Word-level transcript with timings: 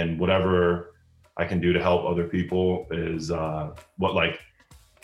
and 0.00 0.18
whatever 0.18 0.94
I 1.36 1.44
can 1.44 1.60
do 1.60 1.72
to 1.72 1.80
help 1.80 2.04
other 2.04 2.26
people 2.26 2.86
is 2.90 3.30
uh, 3.30 3.74
what 3.98 4.14
like 4.14 4.40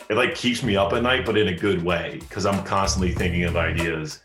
it 0.09 0.15
like 0.15 0.35
keeps 0.35 0.63
me 0.63 0.75
up 0.75 0.93
at 0.93 1.03
night, 1.03 1.25
but 1.25 1.37
in 1.37 1.47
a 1.47 1.55
good 1.55 1.83
way 1.83 2.17
because 2.19 2.45
I'm 2.45 2.63
constantly 2.63 3.13
thinking 3.13 3.43
of 3.43 3.55
ideas. 3.57 4.21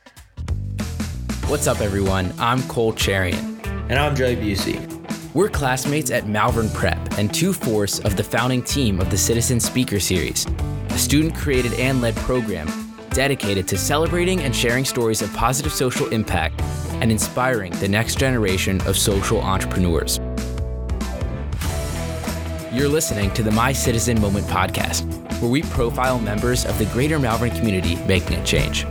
What's 1.46 1.66
up, 1.66 1.80
everyone? 1.80 2.32
I'm 2.38 2.62
Cole 2.64 2.93
Charian. 2.93 3.48
And 3.88 3.98
I'm 3.98 4.14
Joey 4.16 4.37
Busey. 4.37 4.88
We're 5.35 5.48
classmates 5.48 6.11
at 6.11 6.29
Malvern 6.29 6.71
Prep 6.71 7.19
and 7.19 7.33
two 7.33 7.53
fourths 7.53 7.99
of 8.01 8.17
the 8.17 8.25
founding 8.25 8.63
team 8.63 9.01
of 9.01 9.11
the 9.11 9.19
Citizen 9.19 9.61
Speaker 9.61 9.99
Series, 9.99 10.47
a 10.89 10.99
student 10.99 11.35
created 11.35 11.73
and 11.75 12.01
led 12.01 12.15
program 12.17 12.69
dedicated 13.13 13.69
to 13.69 13.77
celebrating 13.77 14.41
and 14.41 14.54
sharing 14.54 14.85
stories 14.85 15.23
of 15.23 15.33
positive 15.35 15.73
social 15.73 16.09
impact 16.09 16.61
and 17.02 17.11
inspiring 17.11 17.73
the 17.73 17.89
next 17.89 18.19
generation 18.19 18.80
of 18.83 18.97
social 18.97 19.41
entrepreneurs. 19.41 20.19
You're 22.73 22.89
listening 22.89 23.31
to 23.35 23.43
the 23.43 23.51
My 23.51 23.71
Citizen 23.71 24.19
Moment 24.19 24.47
podcast, 24.47 25.05
where 25.43 25.51
we 25.51 25.61
profile 25.61 26.19
members 26.19 26.65
of 26.65 26.79
the 26.79 26.87
greater 26.87 27.19
Malvern 27.19 27.51
community 27.51 27.97
making 28.07 28.39
a 28.39 28.45
change. 28.47 28.87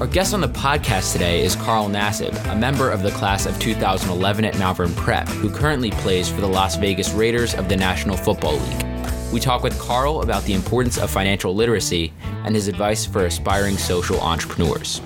Our 0.00 0.06
guest 0.06 0.32
on 0.32 0.40
the 0.40 0.48
podcast 0.48 1.12
today 1.12 1.44
is 1.44 1.54
Carl 1.56 1.90
Nassib, 1.90 2.34
a 2.50 2.56
member 2.56 2.90
of 2.90 3.02
the 3.02 3.10
class 3.10 3.44
of 3.44 3.58
2011 3.58 4.46
at 4.46 4.58
Malvern 4.58 4.94
Prep, 4.94 5.28
who 5.28 5.50
currently 5.50 5.90
plays 5.90 6.26
for 6.26 6.40
the 6.40 6.48
Las 6.48 6.76
Vegas 6.76 7.12
Raiders 7.12 7.54
of 7.54 7.68
the 7.68 7.76
National 7.76 8.16
Football 8.16 8.56
League. 8.56 8.86
We 9.30 9.38
talk 9.38 9.62
with 9.62 9.78
Carl 9.78 10.22
about 10.22 10.42
the 10.44 10.54
importance 10.54 10.96
of 10.96 11.10
financial 11.10 11.54
literacy 11.54 12.14
and 12.46 12.54
his 12.54 12.66
advice 12.66 13.04
for 13.04 13.26
aspiring 13.26 13.76
social 13.76 14.18
entrepreneurs. 14.22 15.02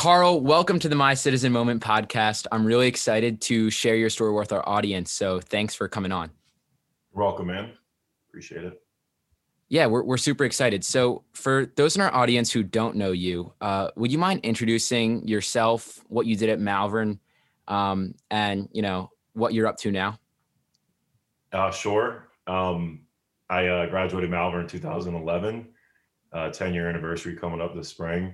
Carl, 0.00 0.40
welcome 0.40 0.78
to 0.78 0.88
the 0.88 0.94
My 0.96 1.12
Citizen 1.12 1.52
Moment 1.52 1.82
podcast. 1.82 2.46
I'm 2.50 2.64
really 2.64 2.88
excited 2.88 3.42
to 3.42 3.68
share 3.68 3.96
your 3.96 4.08
story 4.08 4.32
with 4.32 4.50
our 4.50 4.66
audience. 4.66 5.12
So 5.12 5.40
thanks 5.40 5.74
for 5.74 5.88
coming 5.88 6.10
on. 6.10 6.30
You're 7.14 7.22
welcome, 7.22 7.48
man. 7.48 7.72
Appreciate 8.30 8.64
it. 8.64 8.80
Yeah, 9.68 9.84
we're, 9.88 10.02
we're 10.02 10.16
super 10.16 10.46
excited. 10.46 10.86
So, 10.86 11.24
for 11.34 11.66
those 11.76 11.96
in 11.96 12.00
our 12.00 12.14
audience 12.14 12.50
who 12.50 12.62
don't 12.62 12.96
know 12.96 13.12
you, 13.12 13.52
uh, 13.60 13.90
would 13.94 14.10
you 14.10 14.16
mind 14.16 14.40
introducing 14.42 15.28
yourself, 15.28 16.02
what 16.08 16.24
you 16.24 16.34
did 16.34 16.48
at 16.48 16.60
Malvern, 16.60 17.20
um, 17.68 18.14
and 18.30 18.70
you 18.72 18.80
know 18.80 19.10
what 19.34 19.52
you're 19.52 19.66
up 19.66 19.76
to 19.80 19.92
now? 19.92 20.18
Uh, 21.52 21.70
sure. 21.70 22.26
Um, 22.46 23.02
I 23.50 23.66
uh, 23.66 23.86
graduated 23.90 24.30
Malvern 24.30 24.62
in 24.62 24.66
2011, 24.66 25.68
uh, 26.32 26.48
10 26.48 26.72
year 26.72 26.88
anniversary 26.88 27.36
coming 27.36 27.60
up 27.60 27.74
this 27.74 27.88
spring. 27.88 28.32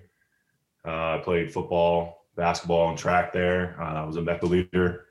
Uh, 0.87 1.17
I 1.17 1.21
played 1.23 1.53
football, 1.53 2.27
basketball, 2.37 2.91
and 2.91 2.99
track 2.99 3.33
there. 3.33 3.77
Uh, 3.81 4.03
I 4.03 4.05
was 4.05 4.17
a 4.17 4.21
MECA 4.21 4.45
leader. 4.45 5.07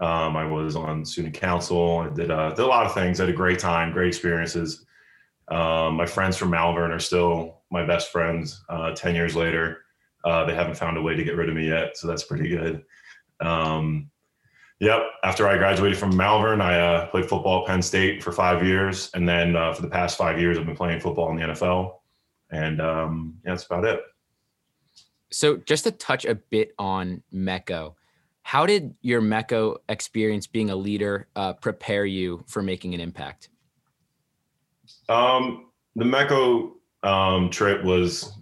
Um, 0.00 0.36
I 0.36 0.44
was 0.44 0.76
on 0.76 1.04
student 1.04 1.34
council. 1.34 1.98
I 1.98 2.14
did, 2.14 2.30
uh, 2.30 2.50
did 2.50 2.60
a 2.60 2.66
lot 2.66 2.86
of 2.86 2.94
things. 2.94 3.18
I 3.18 3.24
had 3.24 3.34
a 3.34 3.36
great 3.36 3.58
time, 3.58 3.92
great 3.92 4.08
experiences. 4.08 4.86
Um, 5.48 5.94
my 5.94 6.06
friends 6.06 6.36
from 6.36 6.50
Malvern 6.50 6.92
are 6.92 7.00
still 7.00 7.62
my 7.70 7.84
best 7.84 8.12
friends. 8.12 8.62
Uh, 8.68 8.94
Ten 8.94 9.14
years 9.14 9.34
later, 9.34 9.84
uh, 10.24 10.44
they 10.44 10.54
haven't 10.54 10.76
found 10.76 10.96
a 10.96 11.02
way 11.02 11.16
to 11.16 11.24
get 11.24 11.36
rid 11.36 11.48
of 11.48 11.56
me 11.56 11.66
yet, 11.66 11.96
so 11.96 12.06
that's 12.06 12.22
pretty 12.22 12.48
good. 12.48 12.84
Um, 13.40 14.10
yep. 14.78 15.02
After 15.24 15.48
I 15.48 15.56
graduated 15.56 15.98
from 15.98 16.16
Malvern, 16.16 16.60
I 16.60 16.78
uh, 16.78 17.06
played 17.06 17.28
football 17.28 17.62
at 17.62 17.66
Penn 17.66 17.82
State 17.82 18.22
for 18.22 18.30
five 18.30 18.64
years, 18.64 19.10
and 19.14 19.28
then 19.28 19.54
for 19.74 19.82
the 19.82 19.88
past 19.88 20.16
five 20.16 20.38
years, 20.38 20.58
I've 20.58 20.66
been 20.66 20.76
playing 20.76 21.00
football 21.00 21.30
in 21.30 21.36
the 21.36 21.46
NFL. 21.54 21.94
And 22.50 22.80
um, 22.80 23.34
yeah, 23.44 23.50
that's 23.52 23.66
about 23.66 23.84
it. 23.84 24.00
So 25.30 25.56
just 25.56 25.84
to 25.84 25.90
touch 25.90 26.24
a 26.24 26.34
bit 26.34 26.72
on 26.78 27.22
MECO, 27.30 27.96
how 28.42 28.64
did 28.64 28.94
your 29.02 29.20
MECO 29.20 29.76
experience 29.88 30.46
being 30.46 30.70
a 30.70 30.76
leader 30.76 31.28
uh, 31.36 31.52
prepare 31.54 32.06
you 32.06 32.42
for 32.46 32.62
making 32.62 32.94
an 32.94 33.00
impact? 33.00 33.50
Um, 35.08 35.66
the 35.96 36.06
MECO 36.06 36.76
um, 37.02 37.50
trip 37.50 37.84
was 37.84 38.32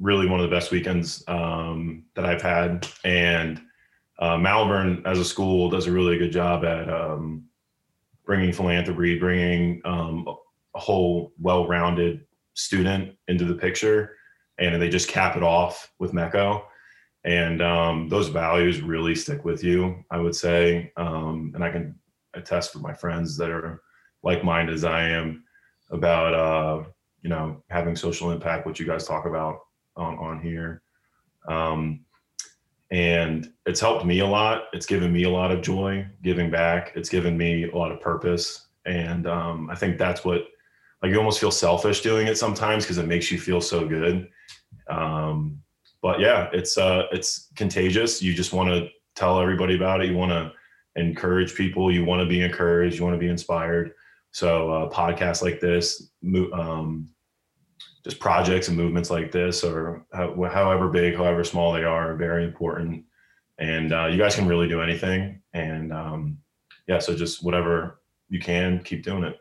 really 0.00 0.26
one 0.26 0.40
of 0.40 0.50
the 0.50 0.54
best 0.54 0.72
weekends 0.72 1.22
um, 1.28 2.04
that 2.16 2.24
I've 2.24 2.42
had, 2.42 2.88
and 3.04 3.60
uh, 4.18 4.36
Malvern 4.36 5.02
as 5.06 5.18
a 5.18 5.24
school 5.24 5.70
does 5.70 5.86
a 5.86 5.92
really 5.92 6.18
good 6.18 6.32
job 6.32 6.64
at 6.64 6.88
um, 6.90 7.44
bringing 8.24 8.52
philanthropy, 8.52 9.18
bringing 9.18 9.80
um, 9.84 10.26
a 10.74 10.78
whole 10.78 11.32
well-rounded 11.38 12.24
student 12.54 13.16
into 13.28 13.44
the 13.44 13.54
picture 13.54 14.16
and 14.60 14.80
they 14.80 14.88
just 14.88 15.08
cap 15.08 15.36
it 15.36 15.42
off 15.42 15.92
with 15.98 16.12
MECO. 16.12 16.66
And 17.24 17.60
um, 17.60 18.08
those 18.08 18.28
values 18.28 18.80
really 18.80 19.14
stick 19.14 19.44
with 19.44 19.64
you, 19.64 20.04
I 20.10 20.18
would 20.18 20.34
say. 20.34 20.92
Um, 20.96 21.52
and 21.54 21.64
I 21.64 21.70
can 21.70 21.98
attest 22.34 22.72
for 22.72 22.78
my 22.78 22.94
friends 22.94 23.36
that 23.38 23.50
are 23.50 23.82
like-minded 24.22 24.74
as 24.74 24.84
I 24.84 25.08
am 25.08 25.44
about, 25.90 26.34
uh, 26.34 26.84
you 27.22 27.30
know, 27.30 27.62
having 27.68 27.96
social 27.96 28.30
impact, 28.30 28.66
which 28.66 28.78
you 28.78 28.86
guys 28.86 29.06
talk 29.06 29.26
about 29.26 29.60
on, 29.96 30.16
on 30.18 30.40
here. 30.40 30.82
Um, 31.48 32.04
and 32.90 33.52
it's 33.66 33.80
helped 33.80 34.04
me 34.04 34.20
a 34.20 34.26
lot. 34.26 34.64
It's 34.72 34.86
given 34.86 35.12
me 35.12 35.24
a 35.24 35.30
lot 35.30 35.50
of 35.50 35.62
joy 35.62 36.06
giving 36.22 36.50
back. 36.50 36.92
It's 36.94 37.08
given 37.08 37.36
me 37.36 37.70
a 37.70 37.76
lot 37.76 37.92
of 37.92 38.00
purpose. 38.00 38.68
And 38.86 39.26
um, 39.26 39.68
I 39.70 39.74
think 39.74 39.98
that's 39.98 40.24
what, 40.24 40.44
like, 41.02 41.12
you 41.12 41.18
almost 41.18 41.40
feel 41.40 41.50
selfish 41.50 42.02
doing 42.02 42.26
it 42.26 42.36
sometimes 42.36 42.84
because 42.84 42.98
it 42.98 43.06
makes 43.06 43.30
you 43.30 43.38
feel 43.38 43.60
so 43.60 43.86
good 43.86 44.28
um, 44.90 45.62
but 46.02 46.20
yeah, 46.20 46.48
it's 46.52 46.78
uh, 46.78 47.06
it's 47.12 47.48
contagious. 47.56 48.22
You 48.22 48.34
just 48.34 48.52
want 48.52 48.70
to 48.70 48.88
tell 49.14 49.40
everybody 49.40 49.76
about 49.76 50.02
it. 50.02 50.08
You 50.08 50.16
want 50.16 50.32
to 50.32 50.52
encourage 51.00 51.54
people. 51.54 51.92
You 51.92 52.04
want 52.04 52.20
to 52.20 52.26
be 52.26 52.42
encouraged. 52.42 52.98
You 52.98 53.04
want 53.04 53.14
to 53.14 53.20
be 53.20 53.28
inspired. 53.28 53.92
So 54.32 54.70
uh, 54.70 54.90
podcasts 54.90 55.42
like 55.42 55.60
this, 55.60 56.10
um, 56.52 57.08
just 58.04 58.20
projects 58.20 58.68
and 58.68 58.76
movements 58.76 59.10
like 59.10 59.32
this, 59.32 59.64
or 59.64 60.06
however 60.12 60.88
big, 60.88 61.16
however 61.16 61.42
small 61.44 61.72
they 61.72 61.84
are, 61.84 62.12
are 62.12 62.16
very 62.16 62.44
important. 62.44 63.04
And 63.58 63.92
uh, 63.92 64.06
you 64.06 64.16
guys 64.16 64.36
can 64.36 64.46
really 64.46 64.68
do 64.68 64.80
anything. 64.80 65.42
And 65.52 65.92
um, 65.92 66.38
yeah, 66.86 67.00
so 67.00 67.14
just 67.14 67.44
whatever 67.44 68.00
you 68.28 68.38
can, 68.38 68.82
keep 68.84 69.02
doing 69.02 69.24
it. 69.24 69.36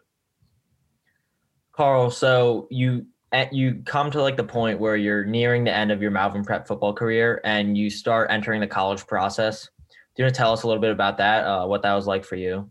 Carl, 1.79 2.11
so 2.11 2.67
you 2.69 3.05
you 3.53 3.81
come 3.85 4.11
to 4.11 4.21
like 4.21 4.35
the 4.35 4.43
point 4.43 4.81
where 4.81 4.97
you're 4.97 5.23
nearing 5.23 5.63
the 5.63 5.73
end 5.73 5.93
of 5.93 6.01
your 6.01 6.11
Malvern 6.11 6.43
Prep 6.43 6.67
football 6.67 6.91
career 6.91 7.39
and 7.45 7.77
you 7.77 7.89
start 7.89 8.29
entering 8.29 8.59
the 8.59 8.67
college 8.67 9.07
process. 9.07 9.69
Do 9.87 9.93
you 10.17 10.25
want 10.25 10.35
to 10.35 10.37
tell 10.37 10.51
us 10.51 10.63
a 10.63 10.67
little 10.67 10.81
bit 10.81 10.91
about 10.91 11.17
that? 11.19 11.45
Uh, 11.45 11.65
what 11.67 11.81
that 11.83 11.93
was 11.93 12.05
like 12.05 12.25
for 12.25 12.35
you? 12.35 12.69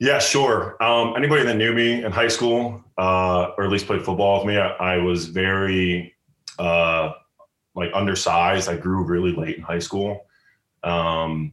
Yeah, 0.00 0.18
sure. 0.18 0.82
Um, 0.82 1.14
anybody 1.16 1.44
that 1.44 1.54
knew 1.54 1.72
me 1.72 2.02
in 2.02 2.10
high 2.10 2.26
school, 2.26 2.82
uh, 2.98 3.52
or 3.56 3.62
at 3.62 3.70
least 3.70 3.86
played 3.86 4.04
football 4.04 4.38
with 4.38 4.48
me, 4.48 4.58
I, 4.58 4.70
I 4.70 4.96
was 4.96 5.26
very 5.26 6.12
uh, 6.58 7.12
like 7.76 7.92
undersized. 7.94 8.68
I 8.68 8.78
grew 8.78 9.04
really 9.04 9.30
late 9.30 9.58
in 9.58 9.62
high 9.62 9.78
school, 9.78 10.26
um, 10.82 11.52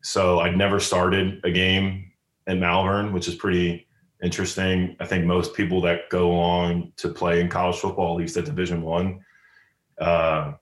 so 0.00 0.38
I'd 0.38 0.56
never 0.56 0.78
started 0.78 1.40
a 1.42 1.50
game 1.50 2.12
at 2.46 2.56
Malvern, 2.56 3.12
which 3.12 3.26
is 3.26 3.34
pretty 3.34 3.88
interesting. 4.22 4.96
I 5.00 5.06
think 5.06 5.24
most 5.24 5.54
people 5.54 5.80
that 5.82 6.08
go 6.08 6.38
on 6.38 6.92
to 6.96 7.08
play 7.08 7.40
in 7.40 7.48
college 7.48 7.76
football, 7.76 8.14
at 8.14 8.20
least 8.20 8.36
at 8.36 8.44
Division 8.44 8.82
One, 8.82 9.20
uh, 10.00 10.52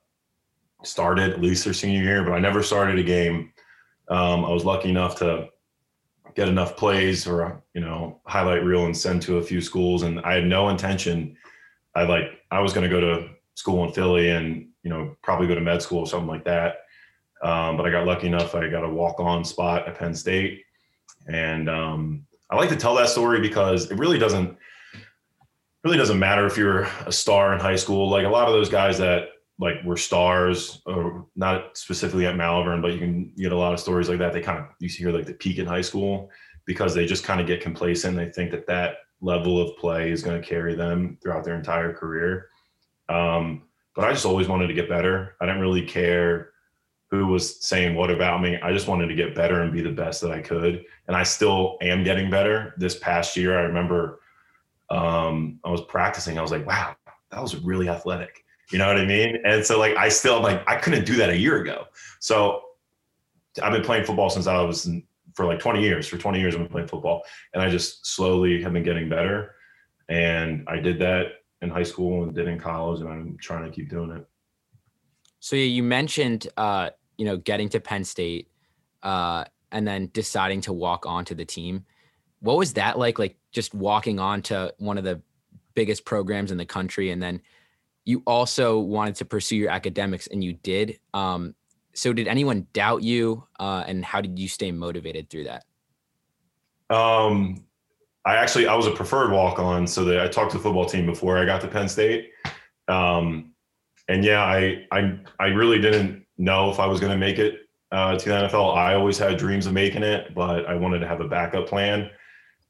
started 0.82 1.30
at 1.30 1.40
least 1.40 1.64
their 1.64 1.74
senior 1.74 2.02
year, 2.02 2.24
but 2.24 2.32
I 2.32 2.38
never 2.38 2.62
started 2.62 2.98
a 2.98 3.02
game. 3.02 3.52
Um, 4.08 4.44
I 4.44 4.50
was 4.50 4.64
lucky 4.64 4.88
enough 4.88 5.16
to 5.18 5.48
get 6.34 6.48
enough 6.48 6.76
plays 6.76 7.26
or 7.26 7.62
you 7.74 7.80
know 7.80 8.20
highlight 8.24 8.64
reel 8.64 8.86
and 8.86 8.96
send 8.96 9.22
to 9.22 9.38
a 9.38 9.42
few 9.42 9.60
schools, 9.60 10.02
and 10.02 10.20
I 10.20 10.34
had 10.34 10.46
no 10.46 10.68
intention. 10.70 11.36
I 11.94 12.04
like 12.04 12.40
I 12.50 12.60
was 12.60 12.72
going 12.72 12.88
to 12.88 12.94
go 12.94 13.00
to 13.00 13.28
school 13.54 13.84
in 13.84 13.92
Philly 13.92 14.30
and 14.30 14.68
you 14.82 14.90
know 14.90 15.16
probably 15.22 15.46
go 15.46 15.54
to 15.54 15.60
med 15.60 15.82
school 15.82 16.00
or 16.00 16.06
something 16.06 16.28
like 16.28 16.44
that. 16.44 16.78
Um, 17.42 17.76
but 17.76 17.86
I 17.86 17.90
got 17.90 18.06
lucky 18.06 18.26
enough. 18.26 18.54
I 18.54 18.68
got 18.68 18.84
a 18.84 18.88
walk 18.88 19.20
on 19.20 19.44
spot 19.44 19.86
at 19.86 19.98
Penn 19.98 20.14
State, 20.14 20.64
and 21.28 21.68
um, 21.68 22.26
I 22.50 22.56
like 22.56 22.68
to 22.70 22.76
tell 22.76 22.94
that 22.96 23.08
story 23.08 23.40
because 23.40 23.90
it 23.90 23.98
really 23.98 24.18
doesn't 24.18 24.56
really 25.84 25.96
doesn't 25.96 26.18
matter 26.18 26.46
if 26.46 26.58
you're 26.58 26.82
a 27.06 27.12
star 27.12 27.54
in 27.54 27.60
high 27.60 27.76
school. 27.76 28.10
Like 28.10 28.26
a 28.26 28.28
lot 28.28 28.48
of 28.48 28.52
those 28.52 28.68
guys 28.68 28.98
that 28.98 29.28
like 29.58 29.76
were 29.84 29.96
stars, 29.96 30.82
or 30.86 31.26
not 31.36 31.76
specifically 31.76 32.26
at 32.26 32.36
Malvern, 32.36 32.82
but 32.82 32.92
you 32.92 32.98
can 32.98 33.32
get 33.36 33.52
a 33.52 33.56
lot 33.56 33.72
of 33.72 33.80
stories 33.80 34.08
like 34.08 34.18
that. 34.18 34.32
They 34.32 34.40
kind 34.40 34.58
of 34.58 34.66
you 34.78 34.88
hear 34.88 35.12
like 35.12 35.26
the 35.26 35.34
peak 35.34 35.58
in 35.58 35.66
high 35.66 35.80
school 35.82 36.30
because 36.66 36.94
they 36.94 37.06
just 37.06 37.24
kind 37.24 37.40
of 37.40 37.46
get 37.46 37.60
complacent. 37.60 38.16
They 38.16 38.30
think 38.30 38.50
that 38.50 38.66
that 38.66 38.96
level 39.20 39.60
of 39.60 39.76
play 39.76 40.10
is 40.10 40.22
going 40.22 40.40
to 40.40 40.46
carry 40.46 40.74
them 40.74 41.18
throughout 41.22 41.44
their 41.44 41.56
entire 41.56 41.92
career. 41.92 42.48
Um, 43.08 43.64
but 43.94 44.06
I 44.06 44.12
just 44.12 44.24
always 44.24 44.48
wanted 44.48 44.68
to 44.68 44.74
get 44.74 44.88
better. 44.88 45.36
I 45.40 45.46
didn't 45.46 45.60
really 45.60 45.84
care 45.84 46.52
who 47.10 47.26
was 47.26 47.64
saying 47.64 47.94
what 47.94 48.10
about 48.10 48.40
me. 48.40 48.58
I 48.62 48.72
just 48.72 48.86
wanted 48.86 49.08
to 49.08 49.14
get 49.14 49.34
better 49.34 49.62
and 49.62 49.72
be 49.72 49.80
the 49.80 49.90
best 49.90 50.20
that 50.20 50.30
I 50.30 50.40
could. 50.40 50.84
And 51.08 51.16
I 51.16 51.24
still 51.24 51.76
am 51.80 52.04
getting 52.04 52.30
better. 52.30 52.74
This 52.76 52.96
past 52.98 53.36
year, 53.36 53.58
I 53.58 53.62
remember 53.62 54.20
um, 54.90 55.58
I 55.64 55.70
was 55.70 55.82
practicing. 55.82 56.38
I 56.38 56.42
was 56.42 56.52
like, 56.52 56.66
wow, 56.66 56.94
that 57.30 57.42
was 57.42 57.56
really 57.56 57.88
athletic. 57.88 58.44
You 58.70 58.78
know 58.78 58.86
what 58.86 58.98
I 58.98 59.04
mean? 59.04 59.38
And 59.44 59.64
so 59.64 59.78
like 59.78 59.96
I 59.96 60.08
still 60.08 60.40
like 60.40 60.62
I 60.68 60.76
couldn't 60.76 61.04
do 61.04 61.16
that 61.16 61.30
a 61.30 61.36
year 61.36 61.60
ago. 61.60 61.86
So 62.20 62.62
I've 63.60 63.72
been 63.72 63.82
playing 63.82 64.04
football 64.04 64.30
since 64.30 64.46
I 64.46 64.60
was 64.62 64.88
for 65.34 65.46
like 65.46 65.58
20 65.58 65.82
years. 65.82 66.06
For 66.06 66.16
20 66.16 66.38
years 66.38 66.54
I've 66.54 66.60
been 66.60 66.68
playing 66.68 66.88
football, 66.88 67.22
and 67.52 67.62
I 67.62 67.68
just 67.68 68.06
slowly 68.06 68.62
have 68.62 68.72
been 68.72 68.84
getting 68.84 69.08
better. 69.08 69.56
And 70.08 70.64
I 70.68 70.78
did 70.78 71.00
that 71.00 71.26
in 71.62 71.70
high 71.70 71.82
school 71.82 72.22
and 72.22 72.34
did 72.34 72.46
in 72.46 72.60
college, 72.60 73.00
and 73.00 73.08
I'm 73.08 73.36
trying 73.40 73.64
to 73.64 73.70
keep 73.70 73.90
doing 73.90 74.12
it. 74.12 74.24
So 75.40 75.56
yeah, 75.56 75.64
you 75.64 75.82
mentioned 75.82 76.46
uh, 76.56 76.90
you 77.20 77.26
know 77.26 77.36
getting 77.36 77.68
to 77.68 77.80
Penn 77.80 78.02
State, 78.02 78.48
uh, 79.02 79.44
and 79.70 79.86
then 79.86 80.08
deciding 80.14 80.62
to 80.62 80.72
walk 80.72 81.04
onto 81.04 81.34
the 81.34 81.44
team. 81.44 81.84
What 82.40 82.56
was 82.56 82.72
that 82.72 82.98
like? 82.98 83.18
Like 83.18 83.36
just 83.52 83.74
walking 83.74 84.18
on 84.18 84.40
to 84.44 84.72
one 84.78 84.96
of 84.96 85.04
the 85.04 85.20
biggest 85.74 86.06
programs 86.06 86.50
in 86.50 86.56
the 86.56 86.64
country, 86.64 87.10
and 87.10 87.22
then 87.22 87.42
you 88.06 88.22
also 88.26 88.78
wanted 88.78 89.16
to 89.16 89.26
pursue 89.26 89.56
your 89.56 89.70
academics, 89.70 90.28
and 90.28 90.42
you 90.42 90.54
did. 90.54 90.98
Um, 91.12 91.54
so 91.92 92.14
did 92.14 92.26
anyone 92.26 92.66
doubt 92.72 93.02
you, 93.02 93.44
uh, 93.58 93.84
and 93.86 94.02
how 94.02 94.22
did 94.22 94.38
you 94.38 94.48
stay 94.48 94.72
motivated 94.72 95.28
through 95.28 95.44
that? 95.44 95.66
Um, 96.88 97.66
I 98.24 98.36
actually 98.36 98.66
I 98.66 98.74
was 98.74 98.86
a 98.86 98.92
preferred 98.92 99.30
walk 99.30 99.58
on, 99.58 99.86
so 99.86 100.04
that 100.06 100.20
I 100.20 100.28
talked 100.28 100.52
to 100.52 100.56
the 100.56 100.62
football 100.62 100.86
team 100.86 101.04
before 101.04 101.36
I 101.36 101.44
got 101.44 101.60
to 101.60 101.68
Penn 101.68 101.86
State. 101.86 102.30
Um, 102.88 103.52
and 104.08 104.24
yeah, 104.24 104.42
I 104.42 104.86
I 104.90 105.18
I 105.38 105.48
really 105.48 105.82
didn't 105.82 106.24
know 106.40 106.70
if 106.70 106.80
I 106.80 106.86
was 106.86 107.00
going 107.00 107.12
to 107.12 107.18
make 107.18 107.38
it 107.38 107.68
uh, 107.92 108.16
to 108.16 108.28
the 108.28 108.34
NFL. 108.34 108.76
I 108.76 108.94
always 108.94 109.18
had 109.18 109.36
dreams 109.36 109.66
of 109.66 109.72
making 109.72 110.02
it, 110.02 110.34
but 110.34 110.66
I 110.66 110.74
wanted 110.74 111.00
to 111.00 111.08
have 111.08 111.20
a 111.20 111.28
backup 111.28 111.68
plan. 111.68 112.10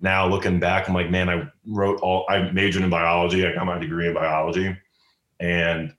Now 0.01 0.27
looking 0.27 0.59
back, 0.59 0.89
I'm 0.89 0.95
like, 0.95 1.11
man, 1.11 1.29
I 1.29 1.49
wrote 1.67 2.01
all. 2.01 2.25
I 2.29 2.51
majored 2.51 2.83
in 2.83 2.91
biology. 2.91 3.47
I 3.47 3.55
got 3.55 3.67
my 3.67 3.79
degree 3.79 4.09
in 4.09 4.15
biology, 4.15 4.77
and 5.39 5.95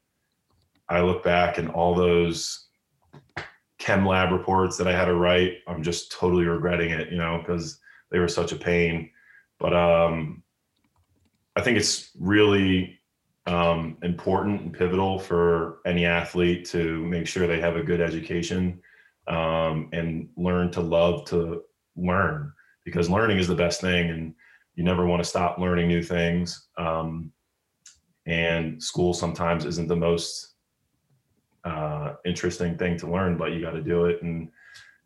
I 0.90 1.02
look 1.02 1.24
back 1.24 1.58
and 1.58 1.70
all 1.70 1.94
those 1.94 2.68
chem 3.78 4.06
lab 4.06 4.32
reports 4.32 4.78
that 4.78 4.88
I 4.88 4.92
had 4.92 5.06
to 5.06 5.16
write. 5.16 5.58
I'm 5.68 5.84
just 5.84 6.12
totally 6.12 6.46
regretting 6.46 6.90
it, 6.90 7.12
you 7.12 7.18
know, 7.18 7.38
because 7.40 7.80
they 8.10 8.20
were 8.20 8.28
such 8.28 8.52
a 8.52 8.56
pain. 8.56 9.12
But 9.60 9.74
um, 9.76 10.44
I 11.56 11.62
think 11.62 11.78
it's 11.78 12.10
really 12.20 13.00
um, 13.48 13.98
important 14.04 14.62
and 14.62 14.74
pivotal 14.74 15.18
for 15.18 15.80
any 15.86 16.06
athlete 16.06 16.66
to 16.66 17.04
make 17.06 17.28
sure 17.28 17.48
they 17.48 17.60
have 17.60 17.76
a 17.76 17.84
good 17.84 18.02
education 18.02 18.80
um, 19.28 19.90
and 19.94 20.30
learn 20.38 20.72
to 20.72 20.82
love 20.82 21.26
to 21.26 21.64
learn 21.96 22.52
because 22.86 23.10
learning 23.10 23.38
is 23.38 23.48
the 23.48 23.56
best 23.56 23.82
thing 23.82 24.10
and 24.10 24.34
you 24.76 24.84
never 24.84 25.06
want 25.06 25.24
to 25.24 25.30
stop 25.30 25.58
learning 25.58 25.88
new 25.88 26.04
things. 26.04 26.68
Um, 26.78 27.32
and 28.26 28.82
school 28.82 29.14
sometimes 29.14 29.66
isn't 29.66 29.88
the 29.88 29.96
most 29.96 30.56
uh, 31.64 32.14
interesting 32.26 32.78
thing 32.78 32.98
to 32.98 33.12
learn, 33.12 33.38
but 33.38 33.52
you 33.52 33.62
got 33.62 33.72
to 33.72 33.82
do 33.82 34.06
it. 34.06 34.22
And 34.22 34.50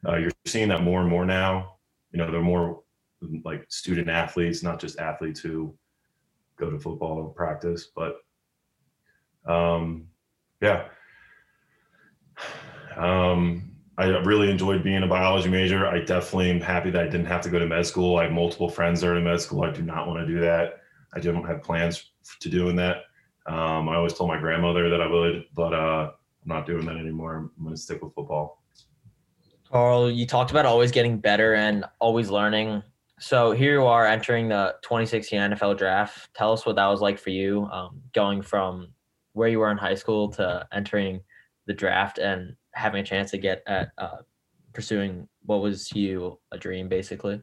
uh, 0.07 0.17
you're 0.17 0.31
seeing 0.45 0.69
that 0.69 0.83
more 0.83 1.01
and 1.01 1.09
more 1.09 1.25
now. 1.25 1.75
You 2.11 2.19
know, 2.19 2.29
there 2.29 2.39
are 2.39 2.43
more 2.43 2.81
like 3.43 3.65
student 3.69 4.09
athletes, 4.09 4.61
not 4.61 4.79
just 4.79 4.99
athletes 4.99 5.39
who 5.39 5.75
go 6.57 6.69
to 6.69 6.79
football 6.79 7.29
practice, 7.29 7.89
but 7.95 8.17
um, 9.45 10.07
yeah. 10.61 10.87
Um, 12.95 13.75
I 13.97 14.05
really 14.05 14.49
enjoyed 14.49 14.83
being 14.83 15.03
a 15.03 15.07
biology 15.07 15.49
major. 15.49 15.87
I 15.87 15.99
definitely 15.99 16.49
am 16.49 16.59
happy 16.59 16.89
that 16.91 17.01
I 17.01 17.05
didn't 17.05 17.27
have 17.27 17.41
to 17.41 17.49
go 17.49 17.59
to 17.59 17.65
med 17.65 17.85
school. 17.85 18.17
I 18.17 18.23
have 18.23 18.33
multiple 18.33 18.69
friends 18.69 19.01
that 19.01 19.07
are 19.07 19.15
in 19.15 19.23
med 19.23 19.39
school. 19.39 19.63
I 19.63 19.71
do 19.71 19.81
not 19.81 20.07
want 20.07 20.25
to 20.25 20.33
do 20.33 20.39
that. 20.41 20.81
I 21.13 21.19
don't 21.19 21.45
have 21.45 21.63
plans 21.63 22.11
to 22.41 22.49
doing 22.49 22.75
that. 22.75 23.03
Um, 23.45 23.87
I 23.87 23.95
always 23.95 24.13
told 24.13 24.29
my 24.29 24.39
grandmother 24.39 24.89
that 24.89 25.01
I 25.01 25.07
would, 25.07 25.45
but 25.53 25.73
uh, 25.73 26.11
I'm 26.11 26.47
not 26.47 26.65
doing 26.65 26.85
that 26.87 26.97
anymore. 26.97 27.35
I'm 27.35 27.63
going 27.63 27.75
to 27.75 27.81
stick 27.81 28.01
with 28.01 28.13
football. 28.13 28.63
Carl, 29.71 30.11
you 30.11 30.25
talked 30.25 30.51
about 30.51 30.65
always 30.65 30.91
getting 30.91 31.17
better 31.17 31.53
and 31.53 31.85
always 31.99 32.29
learning. 32.29 32.83
So 33.19 33.51
here 33.51 33.79
you 33.79 33.85
are 33.85 34.05
entering 34.05 34.49
the 34.49 34.75
2016 34.81 35.39
NFL 35.39 35.77
draft. 35.77 36.29
Tell 36.35 36.51
us 36.51 36.65
what 36.65 36.75
that 36.75 36.87
was 36.87 36.99
like 36.99 37.17
for 37.17 37.29
you, 37.29 37.65
um, 37.71 38.01
going 38.13 38.41
from 38.41 38.89
where 39.33 39.47
you 39.47 39.59
were 39.59 39.71
in 39.71 39.77
high 39.77 39.95
school 39.95 40.29
to 40.31 40.67
entering 40.73 41.21
the 41.65 41.73
draft 41.73 42.17
and 42.17 42.55
having 42.73 43.01
a 43.01 43.05
chance 43.05 43.31
to 43.31 43.37
get 43.37 43.63
at 43.67 43.89
uh, 43.97 44.17
pursuing 44.73 45.27
what 45.45 45.61
was 45.61 45.91
you 45.93 46.39
a 46.51 46.57
dream, 46.57 46.89
basically. 46.89 47.41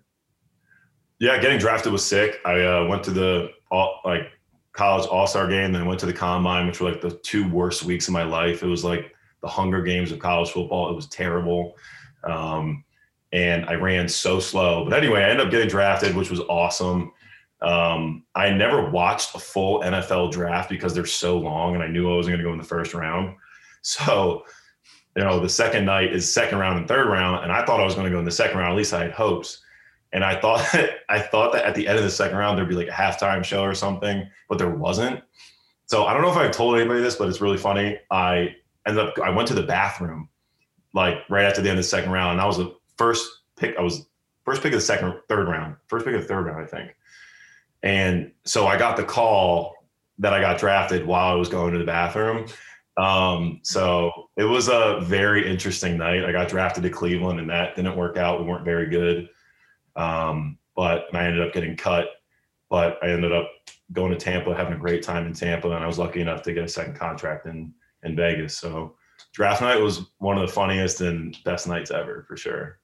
Yeah, 1.19 1.41
getting 1.41 1.59
drafted 1.59 1.93
was 1.93 2.05
sick. 2.05 2.41
I 2.45 2.63
uh, 2.63 2.87
went 2.87 3.03
to 3.05 3.11
the 3.11 3.51
all, 3.71 4.01
like 4.05 4.31
college 4.73 5.07
all 5.07 5.27
star 5.27 5.49
game, 5.49 5.73
then 5.73 5.87
went 5.87 6.01
to 6.01 6.07
the 6.07 6.13
combine, 6.13 6.67
which 6.67 6.81
were 6.81 6.91
like 6.91 7.01
the 7.01 7.19
two 7.23 7.49
worst 7.49 7.85
weeks 7.85 8.09
of 8.09 8.13
my 8.13 8.25
life. 8.25 8.63
It 8.63 8.67
was 8.67 8.85
like 8.85 9.15
the 9.41 9.49
Hunger 9.49 9.83
Games 9.83 10.13
of 10.13 10.19
college 10.19 10.51
football. 10.51 10.91
It 10.91 10.97
was 10.97 11.07
terrible. 11.09 11.77
Um, 12.25 12.85
and 13.33 13.65
I 13.67 13.75
ran 13.75 14.09
so 14.09 14.41
slow. 14.41 14.85
But 14.85 14.97
anyway, 14.97 15.23
I 15.23 15.31
ended 15.31 15.47
up 15.47 15.51
getting 15.51 15.69
drafted, 15.69 16.15
which 16.15 16.31
was 16.31 16.41
awesome. 16.41 17.13
Um, 17.63 18.25
I 18.35 18.51
never 18.51 18.91
watched 18.91 19.35
a 19.35 19.39
full 19.39 19.81
NFL 19.81 20.33
draft 20.33 20.69
because 20.69 20.95
they're 20.95 21.07
so 21.07 21.39
long, 21.39 21.75
and 21.75 21.83
I 21.83 21.87
knew 21.87 22.13
I 22.13 22.17
wasn't 22.17 22.33
going 22.33 22.45
to 22.45 22.49
go 22.49 22.53
in 22.53 22.59
the 22.59 22.65
first 22.65 22.95
round. 22.95 23.37
So, 23.85 24.45
you 25.17 25.25
know, 25.25 25.41
the 25.41 25.49
second 25.49 25.87
night 25.87 26.13
is 26.13 26.33
second 26.33 26.59
round 26.61 26.79
and 26.79 26.87
third 26.87 27.09
round, 27.09 27.43
and 27.43 27.51
I 27.51 27.65
thought 27.65 27.81
I 27.81 27.85
was 27.85 27.97
going 27.97 28.05
to 28.05 28.13
go 28.13 28.21
in 28.21 28.25
the 28.25 28.31
second 28.31 28.59
round. 28.59 28.71
At 28.71 28.77
least 28.77 28.95
I 28.95 29.03
had 29.03 29.11
hopes. 29.11 29.61
And 30.13 30.23
I 30.23 30.41
thought 30.41 30.61
I 31.09 31.19
thought 31.19 31.53
that 31.55 31.65
at 31.65 31.75
the 31.75 31.89
end 31.89 31.99
of 31.99 32.05
the 32.05 32.11
second 32.11 32.37
round 32.37 32.57
there'd 32.57 32.69
be 32.69 32.77
like 32.77 32.87
a 32.87 32.93
halftime 32.93 33.45
show 33.45 33.63
or 33.63 33.75
something, 33.75 34.29
but 34.49 34.59
there 34.59 34.71
wasn't. 34.71 35.21
So 35.87 36.05
I 36.05 36.13
don't 36.13 36.23
know 36.23 36.31
if 36.31 36.37
I've 36.37 36.53
told 36.53 36.77
anybody 36.77 37.01
this, 37.01 37.17
but 37.17 37.29
it's 37.29 37.41
really 37.41 37.59
funny. 37.59 37.99
I 38.11 38.55
ended 38.87 39.05
up 39.05 39.19
I 39.19 39.31
went 39.31 39.49
to 39.49 39.55
the 39.55 39.65
bathroom 39.65 40.29
like 40.95 41.19
right 41.29 41.45
after 41.45 41.61
the 41.61 41.71
end 41.71 41.79
of 41.79 41.85
the 41.85 41.89
second 41.89 42.13
round, 42.13 42.33
and 42.33 42.41
I 42.41 42.47
was 42.47 42.59
the 42.59 42.75
first 42.97 43.29
pick. 43.57 43.77
I 43.79 43.83
was 43.83 44.07
first 44.45 44.63
pick 44.63 44.73
of 44.73 44.79
the 44.79 44.85
second, 44.85 45.15
third 45.29 45.49
round, 45.49 45.77
first 45.87 46.05
pick 46.05 46.15
of 46.15 46.23
the 46.23 46.29
third 46.29 46.47
round, 46.47 46.63
I 46.63 46.67
think. 46.67 46.95
And 47.83 48.33
so 48.45 48.67
I 48.67 48.79
got 48.79 48.97
the 48.97 49.05
call 49.05 49.75
that 50.19 50.33
I 50.33 50.41
got 50.41 50.59
drafted 50.59 51.07
while 51.07 51.33
I 51.33 51.35
was 51.35 51.49
going 51.49 51.73
to 51.73 51.79
the 51.79 51.85
bathroom. 51.85 52.47
Um, 52.97 53.61
so 53.63 54.29
it 54.37 54.45
was 54.45 54.69
a 54.69 55.01
very 55.03 55.49
interesting 55.49 55.97
night. 55.97 56.25
I 56.25 56.33
got 56.33 56.49
drafted 56.49 56.83
to 56.85 56.91
Cleveland, 56.91 57.41
and 57.41 57.51
that 57.51 57.75
didn't 57.75 57.97
work 57.97 58.17
out. 58.17 58.41
We 58.41 58.47
weren't 58.47 58.65
very 58.65 58.89
good, 58.89 59.29
um, 59.97 60.59
but 60.77 61.07
I 61.15 61.25
ended 61.25 61.47
up 61.47 61.55
getting 61.55 61.77
cut. 61.77 62.09
But 62.69 62.99
I 63.03 63.09
ended 63.09 63.33
up 63.33 63.51
going 63.93 64.13
to 64.13 64.19
Tampa, 64.19 64.55
having 64.55 64.75
a 64.75 64.79
great 64.79 65.03
time 65.03 65.27
in 65.27 65.35
Tampa, 65.35 65.71
and 65.71 65.83
I 65.83 65.87
was 65.87 65.99
lucky 65.99 66.21
enough 66.21 66.43
to 66.43 66.55
get 66.55 66.65
a 66.65 66.69
second 66.69 66.95
contract 66.95 67.47
in 67.47 67.73
in 68.03 68.17
Vegas. 68.17 68.59
So 68.59 68.97
draft 69.33 69.63
night 69.63 69.81
was 69.81 70.07
one 70.19 70.37
of 70.37 70.47
the 70.47 70.53
funniest 70.53 71.01
and 71.01 71.37
best 71.45 71.67
nights 71.67 71.91
ever 71.91 72.25
for 72.29 72.37
sure. 72.37 72.79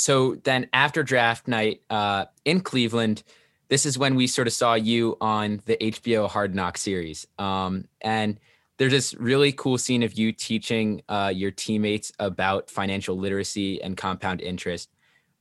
So 0.00 0.36
then 0.44 0.68
after 0.72 1.02
draft 1.02 1.46
night 1.46 1.82
uh, 1.90 2.26
in 2.44 2.60
Cleveland, 2.60 3.22
this 3.68 3.86
is 3.86 3.96
when 3.96 4.16
we 4.16 4.26
sort 4.26 4.48
of 4.48 4.52
saw 4.52 4.74
you 4.74 5.16
on 5.20 5.62
the 5.66 5.76
HBO 5.76 6.28
Hard 6.28 6.54
Knocks 6.54 6.82
series. 6.82 7.26
Um, 7.38 7.86
and 8.00 8.40
there's 8.78 8.92
this 8.92 9.14
really 9.14 9.52
cool 9.52 9.78
scene 9.78 10.02
of 10.02 10.14
you 10.14 10.32
teaching 10.32 11.02
uh, 11.08 11.32
your 11.34 11.50
teammates 11.50 12.10
about 12.18 12.70
financial 12.70 13.16
literacy 13.16 13.80
and 13.82 13.96
compound 13.96 14.40
interest. 14.40 14.88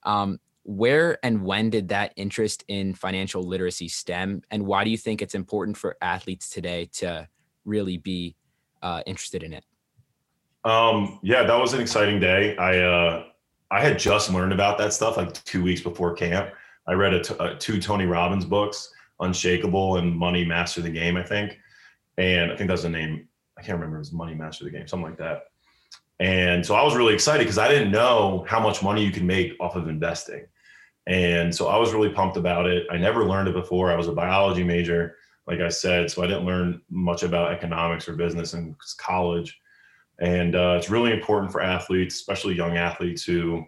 Um, 0.03 0.39
where 0.63 1.17
and 1.23 1.43
when 1.43 1.69
did 1.69 1.87
that 1.89 2.13
interest 2.15 2.63
in 2.67 2.93
financial 2.93 3.41
literacy 3.41 3.87
stem? 3.87 4.43
And 4.51 4.65
why 4.65 4.83
do 4.83 4.91
you 4.91 4.97
think 4.97 5.21
it's 5.21 5.33
important 5.33 5.77
for 5.77 5.97
athletes 6.01 6.49
today 6.49 6.89
to 6.93 7.27
really 7.65 7.97
be 7.97 8.35
uh, 8.83 9.01
interested 9.07 9.41
in 9.41 9.53
it? 9.53 9.63
Um, 10.65 11.19
yeah, 11.23 11.43
that 11.43 11.59
was 11.59 11.73
an 11.73 11.81
exciting 11.81 12.19
day. 12.19 12.55
I 12.57 12.77
uh, 12.77 13.23
I 13.71 13.81
had 13.81 13.99
just 13.99 14.31
learned 14.31 14.53
about 14.53 14.77
that 14.79 14.93
stuff 14.93 15.17
like 15.17 15.33
two 15.45 15.63
weeks 15.63 15.81
before 15.81 16.13
camp. 16.13 16.49
I 16.87 16.93
read 16.93 17.13
a 17.13 17.23
t- 17.23 17.35
uh, 17.39 17.55
two 17.59 17.79
Tony 17.79 18.05
Robbins 18.05 18.45
books, 18.45 18.91
Unshakable 19.19 19.97
and 19.97 20.15
Money 20.15 20.43
Master 20.43 20.81
the 20.81 20.89
Game, 20.89 21.17
I 21.17 21.23
think. 21.23 21.59
And 22.17 22.51
I 22.51 22.55
think 22.55 22.69
that's 22.69 22.81
the 22.81 22.89
name. 22.89 23.27
I 23.57 23.61
can't 23.61 23.77
remember. 23.77 23.97
It 23.97 23.99
was 23.99 24.11
Money 24.11 24.33
Master 24.33 24.63
the 24.63 24.71
Game, 24.71 24.87
something 24.87 25.09
like 25.09 25.19
that. 25.19 25.43
And 26.19 26.65
so 26.65 26.75
I 26.75 26.83
was 26.83 26.95
really 26.95 27.13
excited 27.13 27.43
because 27.43 27.57
I 27.57 27.67
didn't 27.67 27.91
know 27.91 28.45
how 28.47 28.59
much 28.59 28.83
money 28.83 29.05
you 29.05 29.11
can 29.11 29.25
make 29.25 29.53
off 29.59 29.75
of 29.75 29.87
investing. 29.87 30.45
And 31.07 31.53
so 31.53 31.67
I 31.67 31.77
was 31.77 31.93
really 31.93 32.09
pumped 32.09 32.37
about 32.37 32.67
it. 32.67 32.85
I 32.91 32.97
never 32.97 33.25
learned 33.25 33.47
it 33.47 33.53
before. 33.53 33.91
I 33.91 33.95
was 33.95 34.07
a 34.07 34.11
biology 34.11 34.63
major, 34.63 35.15
like 35.47 35.59
I 35.59 35.69
said, 35.69 36.11
so 36.11 36.23
I 36.23 36.27
didn't 36.27 36.45
learn 36.45 36.81
much 36.89 37.23
about 37.23 37.51
economics 37.51 38.07
or 38.07 38.13
business 38.13 38.53
in 38.53 38.75
college. 38.97 39.59
And 40.19 40.55
uh, 40.55 40.75
it's 40.77 40.89
really 40.89 41.13
important 41.13 41.51
for 41.51 41.61
athletes, 41.61 42.15
especially 42.15 42.55
young 42.55 42.77
athletes 42.77 43.23
who 43.23 43.65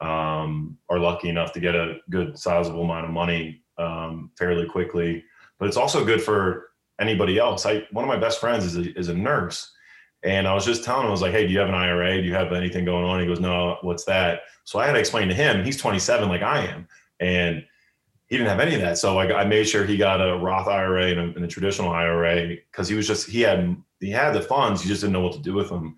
um, 0.00 0.78
are 0.88 0.98
lucky 0.98 1.28
enough 1.28 1.52
to 1.52 1.60
get 1.60 1.74
a 1.74 1.98
good 2.08 2.38
sizable 2.38 2.84
amount 2.84 3.06
of 3.06 3.10
money 3.10 3.62
um, 3.78 4.30
fairly 4.38 4.68
quickly. 4.68 5.24
But 5.58 5.68
it's 5.68 5.76
also 5.76 6.04
good 6.04 6.22
for 6.22 6.68
anybody 7.00 7.38
else. 7.38 7.66
I 7.66 7.86
one 7.90 8.04
of 8.04 8.08
my 8.08 8.18
best 8.18 8.40
friends 8.40 8.64
is 8.64 8.76
a, 8.76 8.98
is 8.98 9.08
a 9.08 9.14
nurse, 9.14 9.72
and 10.22 10.46
I 10.46 10.54
was 10.54 10.64
just 10.64 10.84
telling 10.84 11.02
him, 11.02 11.08
I 11.08 11.10
was 11.10 11.22
like, 11.22 11.32
"Hey, 11.32 11.46
do 11.46 11.52
you 11.52 11.58
have 11.58 11.68
an 11.68 11.74
IRA? 11.74 12.20
Do 12.20 12.26
you 12.26 12.34
have 12.34 12.52
anything 12.52 12.84
going 12.84 13.04
on?" 13.04 13.20
He 13.20 13.26
goes, 13.26 13.40
"No, 13.40 13.76
what's 13.82 14.04
that?" 14.04 14.42
So 14.64 14.78
I 14.78 14.86
had 14.86 14.92
to 14.92 15.00
explain 15.00 15.28
to 15.28 15.34
him. 15.34 15.64
He's 15.64 15.76
27, 15.76 16.28
like 16.28 16.42
I 16.42 16.64
am, 16.66 16.88
and 17.18 17.64
he 18.30 18.36
didn't 18.36 18.48
have 18.48 18.60
any 18.60 18.76
of 18.76 18.80
that. 18.80 18.96
So 18.96 19.18
I 19.18 19.44
made 19.44 19.68
sure 19.68 19.84
he 19.84 19.96
got 19.96 20.20
a 20.20 20.38
Roth 20.38 20.68
IRA 20.68 21.08
and 21.08 21.18
a, 21.18 21.22
and 21.34 21.44
a 21.44 21.48
traditional 21.48 21.90
IRA 21.90 22.46
because 22.46 22.88
he 22.88 22.94
was 22.94 23.06
just 23.06 23.28
he 23.28 23.40
had 23.40 23.76
he 23.98 24.08
had 24.08 24.32
the 24.32 24.40
funds, 24.40 24.80
he 24.80 24.88
just 24.88 25.00
didn't 25.00 25.12
know 25.12 25.20
what 25.20 25.32
to 25.32 25.40
do 25.40 25.54
with 25.54 25.68
them. 25.68 25.96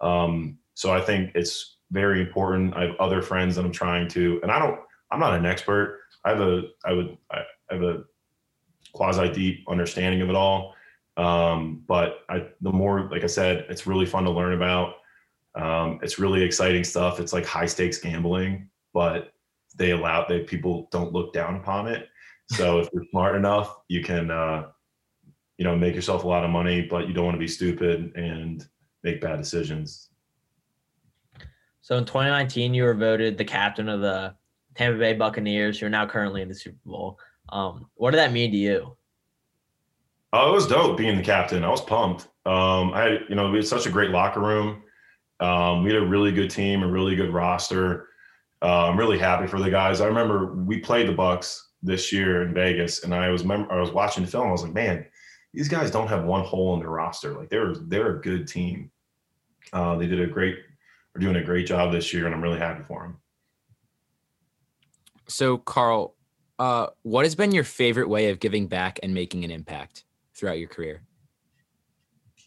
Um, 0.00 0.58
so 0.74 0.92
I 0.92 1.00
think 1.00 1.32
it's 1.34 1.78
very 1.90 2.20
important. 2.20 2.74
I 2.74 2.86
have 2.86 2.96
other 3.00 3.20
friends 3.20 3.56
that 3.56 3.64
I'm 3.64 3.72
trying 3.72 4.08
to, 4.10 4.38
and 4.42 4.50
I 4.50 4.60
don't. 4.60 4.78
I'm 5.10 5.18
not 5.18 5.34
an 5.34 5.44
expert. 5.44 6.02
I 6.24 6.30
have 6.30 6.40
a 6.40 6.62
I 6.84 6.92
would 6.92 7.18
I 7.32 7.42
have 7.70 7.82
a 7.82 8.04
quasi 8.92 9.28
deep 9.32 9.64
understanding 9.68 10.22
of 10.22 10.30
it 10.30 10.36
all. 10.36 10.74
Um, 11.16 11.82
but 11.88 12.20
I 12.28 12.46
the 12.60 12.70
more 12.72 13.08
like 13.10 13.24
I 13.24 13.26
said, 13.26 13.66
it's 13.68 13.88
really 13.88 14.06
fun 14.06 14.22
to 14.22 14.30
learn 14.30 14.54
about. 14.54 14.94
Um, 15.56 15.98
it's 16.00 16.20
really 16.20 16.44
exciting 16.44 16.84
stuff. 16.84 17.18
It's 17.18 17.32
like 17.32 17.44
high 17.44 17.66
stakes 17.66 17.98
gambling, 17.98 18.68
but 18.94 19.34
they 19.76 19.90
allow 19.90 20.26
that 20.26 20.46
people 20.46 20.88
don't 20.90 21.12
look 21.12 21.32
down 21.32 21.56
upon 21.56 21.88
it. 21.88 22.08
So 22.50 22.78
if 22.78 22.88
you're 22.92 23.04
smart 23.10 23.36
enough, 23.36 23.76
you 23.88 24.02
can, 24.02 24.30
uh, 24.30 24.66
you 25.56 25.64
know, 25.64 25.76
make 25.76 25.94
yourself 25.94 26.24
a 26.24 26.28
lot 26.28 26.44
of 26.44 26.50
money, 26.50 26.82
but 26.82 27.08
you 27.08 27.14
don't 27.14 27.24
want 27.24 27.34
to 27.34 27.40
be 27.40 27.48
stupid 27.48 28.12
and 28.16 28.66
make 29.02 29.20
bad 29.20 29.36
decisions. 29.38 30.10
So 31.80 31.96
in 31.96 32.04
2019, 32.04 32.74
you 32.74 32.84
were 32.84 32.94
voted 32.94 33.38
the 33.38 33.44
captain 33.44 33.88
of 33.88 34.00
the 34.00 34.34
Tampa 34.76 34.98
Bay 34.98 35.14
Buccaneers. 35.14 35.80
You're 35.80 35.90
now 35.90 36.06
currently 36.06 36.42
in 36.42 36.48
the 36.48 36.54
Super 36.54 36.78
Bowl. 36.84 37.18
Um, 37.48 37.86
what 37.94 38.12
did 38.12 38.18
that 38.18 38.32
mean 38.32 38.50
to 38.52 38.56
you? 38.56 38.96
Oh, 40.32 40.50
it 40.50 40.54
was 40.54 40.66
dope 40.66 40.96
being 40.96 41.16
the 41.16 41.22
captain. 41.22 41.64
I 41.64 41.68
was 41.68 41.82
pumped. 41.82 42.28
Um, 42.46 42.94
I 42.94 43.02
had, 43.02 43.20
you 43.28 43.34
know, 43.34 43.50
we 43.50 43.58
had 43.58 43.66
such 43.66 43.86
a 43.86 43.90
great 43.90 44.10
locker 44.10 44.40
room. 44.40 44.82
Um, 45.40 45.82
we 45.82 45.92
had 45.92 46.02
a 46.02 46.06
really 46.06 46.32
good 46.32 46.50
team, 46.50 46.82
a 46.82 46.86
really 46.86 47.16
good 47.16 47.32
roster. 47.32 48.08
Uh, 48.62 48.86
I'm 48.88 48.96
really 48.96 49.18
happy 49.18 49.48
for 49.48 49.58
the 49.58 49.70
guys. 49.70 50.00
I 50.00 50.06
remember 50.06 50.54
we 50.54 50.78
played 50.78 51.08
the 51.08 51.12
Bucks 51.12 51.70
this 51.82 52.12
year 52.12 52.42
in 52.42 52.54
Vegas, 52.54 53.02
and 53.02 53.12
I 53.12 53.28
was 53.30 53.44
mem- 53.44 53.66
I 53.70 53.80
was 53.80 53.90
watching 53.90 54.24
the 54.24 54.30
film. 54.30 54.48
I 54.48 54.52
was 54.52 54.62
like, 54.62 54.72
man, 54.72 55.04
these 55.52 55.68
guys 55.68 55.90
don't 55.90 56.06
have 56.06 56.24
one 56.24 56.44
hole 56.44 56.74
in 56.74 56.80
their 56.80 56.90
roster. 56.90 57.32
Like 57.32 57.50
they're 57.50 57.74
they're 57.74 58.18
a 58.18 58.20
good 58.20 58.46
team. 58.46 58.90
Uh, 59.72 59.96
they 59.96 60.06
did 60.06 60.20
a 60.20 60.26
great, 60.26 60.56
are 61.14 61.20
doing 61.20 61.36
a 61.36 61.42
great 61.42 61.66
job 61.66 61.92
this 61.92 62.12
year, 62.12 62.26
and 62.26 62.34
I'm 62.34 62.42
really 62.42 62.58
happy 62.58 62.84
for 62.84 63.02
them. 63.02 63.16
So, 65.26 65.58
Carl, 65.58 66.14
uh, 66.58 66.88
what 67.02 67.24
has 67.24 67.34
been 67.34 67.52
your 67.52 67.64
favorite 67.64 68.08
way 68.08 68.30
of 68.30 68.38
giving 68.38 68.68
back 68.68 69.00
and 69.02 69.12
making 69.12 69.44
an 69.44 69.50
impact 69.50 70.04
throughout 70.34 70.58
your 70.58 70.68
career? 70.68 71.02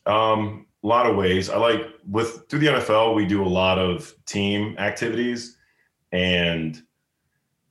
Um, 0.05 0.67
a 0.83 0.87
lot 0.87 1.07
of 1.07 1.17
ways. 1.17 1.49
I 1.49 1.57
like 1.57 1.81
with 2.09 2.47
through 2.47 2.59
the 2.59 2.67
NFL, 2.67 3.15
we 3.15 3.25
do 3.25 3.43
a 3.43 3.47
lot 3.47 3.79
of 3.79 4.13
team 4.25 4.77
activities 4.77 5.57
and 6.15 6.81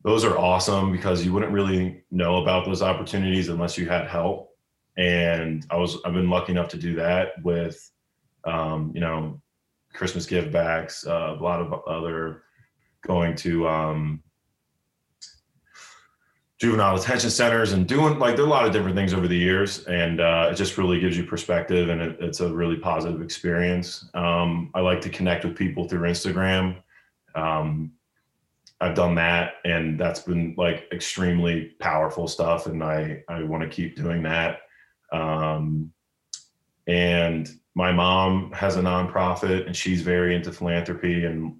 those 0.02 0.22
are 0.22 0.36
awesome 0.36 0.92
because 0.92 1.24
you 1.24 1.32
wouldn't 1.32 1.50
really 1.50 2.04
know 2.10 2.42
about 2.42 2.66
those 2.66 2.82
opportunities 2.82 3.48
unless 3.48 3.78
you 3.78 3.88
had 3.88 4.06
help. 4.06 4.50
And 4.98 5.66
I 5.70 5.76
was 5.76 5.96
I've 6.04 6.12
been 6.12 6.28
lucky 6.28 6.52
enough 6.52 6.68
to 6.68 6.76
do 6.76 6.94
that 6.96 7.42
with 7.42 7.90
um, 8.44 8.92
you 8.94 9.00
know 9.00 9.40
Christmas 9.94 10.26
give 10.26 10.52
backs, 10.52 11.06
uh, 11.06 11.36
a 11.38 11.42
lot 11.42 11.60
of 11.60 11.72
other 11.88 12.42
going 13.02 13.34
to 13.36 13.66
um, 13.66 14.22
juvenile 16.60 16.96
detention 16.96 17.30
centers 17.30 17.72
and 17.72 17.88
doing 17.88 18.18
like 18.18 18.36
there 18.36 18.44
are 18.44 18.48
a 18.48 18.50
lot 18.50 18.66
of 18.66 18.72
different 18.72 18.94
things 18.94 19.14
over 19.14 19.26
the 19.26 19.36
years. 19.36 19.84
And 19.86 20.20
uh, 20.20 20.50
it 20.52 20.54
just 20.54 20.76
really 20.76 21.00
gives 21.00 21.16
you 21.16 21.24
perspective 21.24 21.88
and 21.88 22.00
it, 22.02 22.16
it's 22.20 22.40
a 22.40 22.52
really 22.52 22.76
positive 22.76 23.22
experience. 23.22 24.08
Um, 24.12 24.70
i 24.74 24.80
like 24.80 25.00
to 25.00 25.08
connect 25.08 25.46
with 25.46 25.56
people 25.56 25.88
through 25.88 26.08
instagram. 26.08 26.82
Um, 27.34 27.92
I've 28.80 28.94
done 28.94 29.14
that 29.14 29.54
and 29.64 29.98
that's 29.98 30.20
been 30.20 30.54
like 30.58 30.88
extremely 30.92 31.72
powerful 31.80 32.28
stuff 32.28 32.66
and 32.66 32.82
I 32.82 33.22
I 33.28 33.42
want 33.42 33.62
to 33.62 33.68
keep 33.68 33.96
doing 33.96 34.22
that. 34.24 34.58
Um, 35.12 35.92
and 36.86 37.48
my 37.74 37.92
mom 37.92 38.52
has 38.52 38.76
a 38.76 38.82
nonprofit 38.82 39.66
and 39.66 39.74
she's 39.74 40.02
very 40.02 40.34
into 40.34 40.52
philanthropy 40.52 41.24
and 41.24 41.56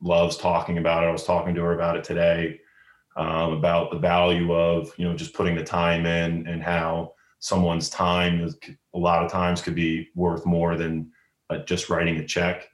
loves 0.00 0.36
talking 0.36 0.78
about 0.78 1.02
it. 1.02 1.06
I 1.06 1.12
was 1.12 1.24
talking 1.24 1.54
to 1.54 1.62
her 1.62 1.74
about 1.74 1.96
it 1.96 2.04
today 2.04 2.60
um, 3.16 3.52
about 3.52 3.90
the 3.90 3.98
value 3.98 4.54
of 4.54 4.92
you 4.96 5.06
know 5.06 5.16
just 5.16 5.34
putting 5.34 5.54
the 5.54 5.64
time 5.64 6.06
in 6.06 6.46
and 6.46 6.62
how 6.62 7.14
someone's 7.38 7.90
time 7.90 8.40
is, 8.42 8.56
a 8.94 8.98
lot 8.98 9.24
of 9.24 9.30
times 9.30 9.60
could 9.60 9.74
be 9.74 10.08
worth 10.14 10.46
more 10.46 10.76
than 10.76 11.10
uh, 11.50 11.58
just 11.58 11.90
writing 11.90 12.18
a 12.18 12.26
check 12.26 12.68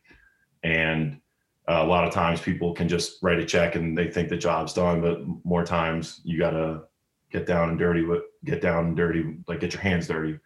and 0.63 1.21
a 1.69 1.85
lot 1.85 2.05
of 2.07 2.13
times 2.13 2.41
people 2.41 2.73
can 2.73 2.89
just 2.89 3.23
write 3.23 3.39
a 3.39 3.45
check 3.45 3.75
and 3.75 3.97
they 3.97 4.11
think 4.11 4.29
the 4.29 4.37
job's 4.37 4.73
done, 4.73 5.01
but 5.01 5.21
more 5.45 5.65
times 5.65 6.21
you 6.25 6.39
got 6.39 6.51
to 6.51 6.83
get 7.31 7.47
down 7.47 7.69
and 7.69 7.79
dirty, 7.79 8.07
get 8.45 8.63
down 8.63 8.87
and 8.87 8.97
dirty, 8.97 9.37
like 9.47 9.61
get 9.61 9.75
your 9.75 9.83
hands 9.83 10.09
dirty. 10.09 10.39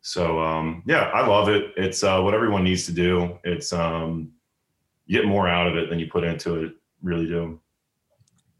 So 0.00 0.40
um, 0.40 0.82
yeah, 0.86 1.10
I 1.12 1.26
love 1.26 1.48
it. 1.48 1.72
It's 1.76 2.04
uh, 2.04 2.20
what 2.20 2.34
everyone 2.34 2.64
needs 2.64 2.86
to 2.86 2.92
do. 2.92 3.38
It's 3.44 3.72
um, 3.72 4.30
you 5.06 5.20
get 5.20 5.28
more 5.28 5.48
out 5.48 5.66
of 5.66 5.76
it 5.76 5.90
than 5.90 5.98
you 5.98 6.06
put 6.06 6.24
into 6.24 6.62
it. 6.62 6.72
Really 7.02 7.26
do. 7.26 7.60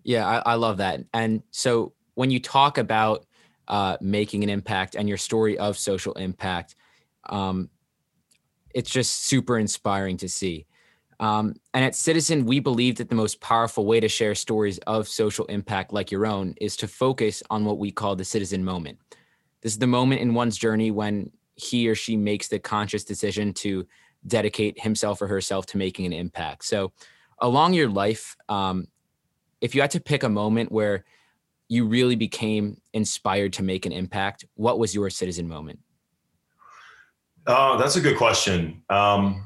Yeah, 0.02 0.26
I, 0.26 0.52
I 0.52 0.54
love 0.54 0.78
that. 0.78 1.00
And 1.14 1.42
so 1.50 1.92
when 2.14 2.30
you 2.30 2.40
talk 2.40 2.76
about 2.76 3.24
uh, 3.68 3.96
making 4.00 4.42
an 4.42 4.50
impact 4.50 4.96
and 4.96 5.08
your 5.08 5.18
story 5.18 5.56
of 5.58 5.78
social 5.78 6.14
impact, 6.14 6.74
um, 7.28 7.70
it's 8.74 8.90
just 8.90 9.24
super 9.24 9.58
inspiring 9.58 10.16
to 10.18 10.28
see. 10.28 10.66
Um, 11.20 11.56
and 11.74 11.84
at 11.84 11.94
Citizen, 11.94 12.46
we 12.46 12.60
believe 12.60 12.96
that 12.96 13.10
the 13.10 13.14
most 13.14 13.40
powerful 13.42 13.84
way 13.84 14.00
to 14.00 14.08
share 14.08 14.34
stories 14.34 14.78
of 14.86 15.06
social 15.06 15.44
impact 15.46 15.92
like 15.92 16.10
your 16.10 16.26
own 16.26 16.54
is 16.60 16.76
to 16.78 16.88
focus 16.88 17.42
on 17.50 17.66
what 17.66 17.78
we 17.78 17.90
call 17.90 18.16
the 18.16 18.24
citizen 18.24 18.64
moment. 18.64 18.98
This 19.60 19.72
is 19.72 19.78
the 19.78 19.86
moment 19.86 20.22
in 20.22 20.32
one's 20.32 20.56
journey 20.56 20.90
when 20.90 21.30
he 21.56 21.86
or 21.88 21.94
she 21.94 22.16
makes 22.16 22.48
the 22.48 22.58
conscious 22.58 23.04
decision 23.04 23.52
to 23.52 23.86
dedicate 24.26 24.80
himself 24.80 25.20
or 25.20 25.26
herself 25.26 25.66
to 25.66 25.76
making 25.76 26.06
an 26.06 26.14
impact. 26.14 26.64
So, 26.64 26.92
along 27.38 27.74
your 27.74 27.90
life, 27.90 28.34
um, 28.48 28.86
if 29.60 29.74
you 29.74 29.82
had 29.82 29.90
to 29.90 30.00
pick 30.00 30.22
a 30.22 30.28
moment 30.28 30.72
where 30.72 31.04
you 31.68 31.86
really 31.86 32.16
became 32.16 32.80
inspired 32.94 33.52
to 33.54 33.62
make 33.62 33.84
an 33.84 33.92
impact, 33.92 34.46
what 34.54 34.78
was 34.78 34.94
your 34.94 35.10
citizen 35.10 35.46
moment? 35.46 35.80
Oh, 37.46 37.76
that's 37.76 37.96
a 37.96 38.00
good 38.00 38.16
question. 38.16 38.82
Um, 38.88 39.44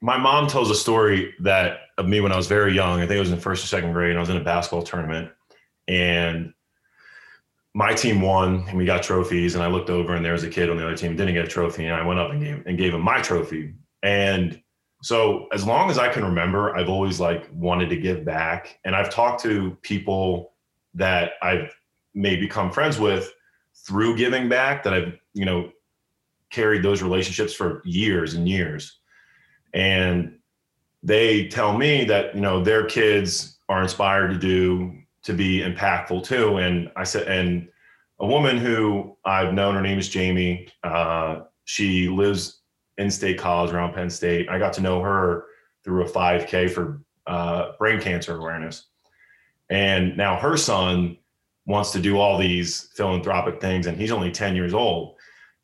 my 0.00 0.18
mom 0.18 0.46
tells 0.46 0.70
a 0.70 0.74
story 0.74 1.34
that 1.40 1.80
of 1.98 2.06
me 2.06 2.20
when 2.20 2.32
I 2.32 2.36
was 2.36 2.46
very 2.46 2.74
young. 2.74 3.00
I 3.00 3.06
think 3.06 3.16
it 3.16 3.20
was 3.20 3.32
in 3.32 3.40
first 3.40 3.64
or 3.64 3.68
second 3.68 3.92
grade. 3.92 4.16
I 4.16 4.20
was 4.20 4.28
in 4.28 4.36
a 4.36 4.44
basketball 4.44 4.82
tournament, 4.82 5.30
and 5.88 6.52
my 7.74 7.94
team 7.94 8.20
won, 8.20 8.66
and 8.68 8.76
we 8.76 8.84
got 8.84 9.02
trophies. 9.02 9.54
And 9.54 9.64
I 9.64 9.68
looked 9.68 9.90
over, 9.90 10.14
and 10.14 10.24
there 10.24 10.32
was 10.32 10.44
a 10.44 10.50
kid 10.50 10.70
on 10.70 10.76
the 10.76 10.84
other 10.84 10.96
team 10.96 11.16
didn't 11.16 11.34
get 11.34 11.44
a 11.44 11.48
trophy, 11.48 11.86
and 11.86 11.94
I 11.94 12.04
went 12.04 12.20
up 12.20 12.30
and 12.30 12.40
gave 12.40 12.66
and 12.66 12.78
gave 12.78 12.94
him 12.94 13.02
my 13.02 13.20
trophy. 13.20 13.74
And 14.02 14.60
so, 15.02 15.46
as 15.52 15.66
long 15.66 15.90
as 15.90 15.98
I 15.98 16.08
can 16.08 16.24
remember, 16.24 16.76
I've 16.76 16.88
always 16.88 17.18
like 17.20 17.48
wanted 17.52 17.88
to 17.90 17.96
give 17.96 18.24
back, 18.24 18.78
and 18.84 18.94
I've 18.94 19.10
talked 19.10 19.42
to 19.42 19.76
people 19.82 20.52
that 20.94 21.32
I've 21.42 21.74
may 22.14 22.36
become 22.36 22.70
friends 22.70 22.98
with 22.98 23.32
through 23.74 24.16
giving 24.16 24.48
back 24.48 24.82
that 24.84 24.92
I've 24.92 25.18
you 25.32 25.44
know 25.44 25.70
carried 26.50 26.82
those 26.82 27.02
relationships 27.02 27.54
for 27.54 27.82
years 27.84 28.34
and 28.34 28.48
years 28.48 28.98
and 29.74 30.38
they 31.02 31.48
tell 31.48 31.76
me 31.76 32.04
that 32.04 32.34
you 32.34 32.40
know 32.40 32.62
their 32.62 32.84
kids 32.84 33.58
are 33.68 33.82
inspired 33.82 34.28
to 34.28 34.38
do 34.38 34.98
to 35.22 35.32
be 35.32 35.60
impactful 35.60 36.24
too. 36.24 36.58
And 36.58 36.90
i 36.96 37.04
said 37.04 37.28
and 37.28 37.68
a 38.18 38.26
woman 38.26 38.56
who 38.58 39.16
i've 39.24 39.52
known 39.52 39.74
her 39.74 39.82
name 39.82 39.98
is 39.98 40.08
jamie 40.08 40.68
uh, 40.82 41.40
she 41.64 42.08
lives 42.08 42.62
in 42.98 43.10
state 43.10 43.38
college 43.38 43.72
around 43.72 43.92
penn 43.92 44.10
state. 44.10 44.48
I 44.48 44.58
got 44.58 44.72
to 44.74 44.80
know 44.80 45.00
her 45.02 45.44
through 45.84 46.04
a 46.04 46.08
5k 46.08 46.70
for 46.70 47.02
uh, 47.26 47.72
brain 47.78 48.00
cancer 48.00 48.36
awareness. 48.36 48.86
And 49.68 50.16
now 50.16 50.36
her 50.36 50.56
son 50.56 51.18
wants 51.66 51.92
to 51.92 52.00
do 52.00 52.18
all 52.18 52.38
these 52.38 52.90
philanthropic 52.94 53.60
things 53.60 53.86
and 53.86 54.00
he's 54.00 54.12
only 54.12 54.30
10 54.30 54.54
years 54.54 54.72
old 54.72 55.16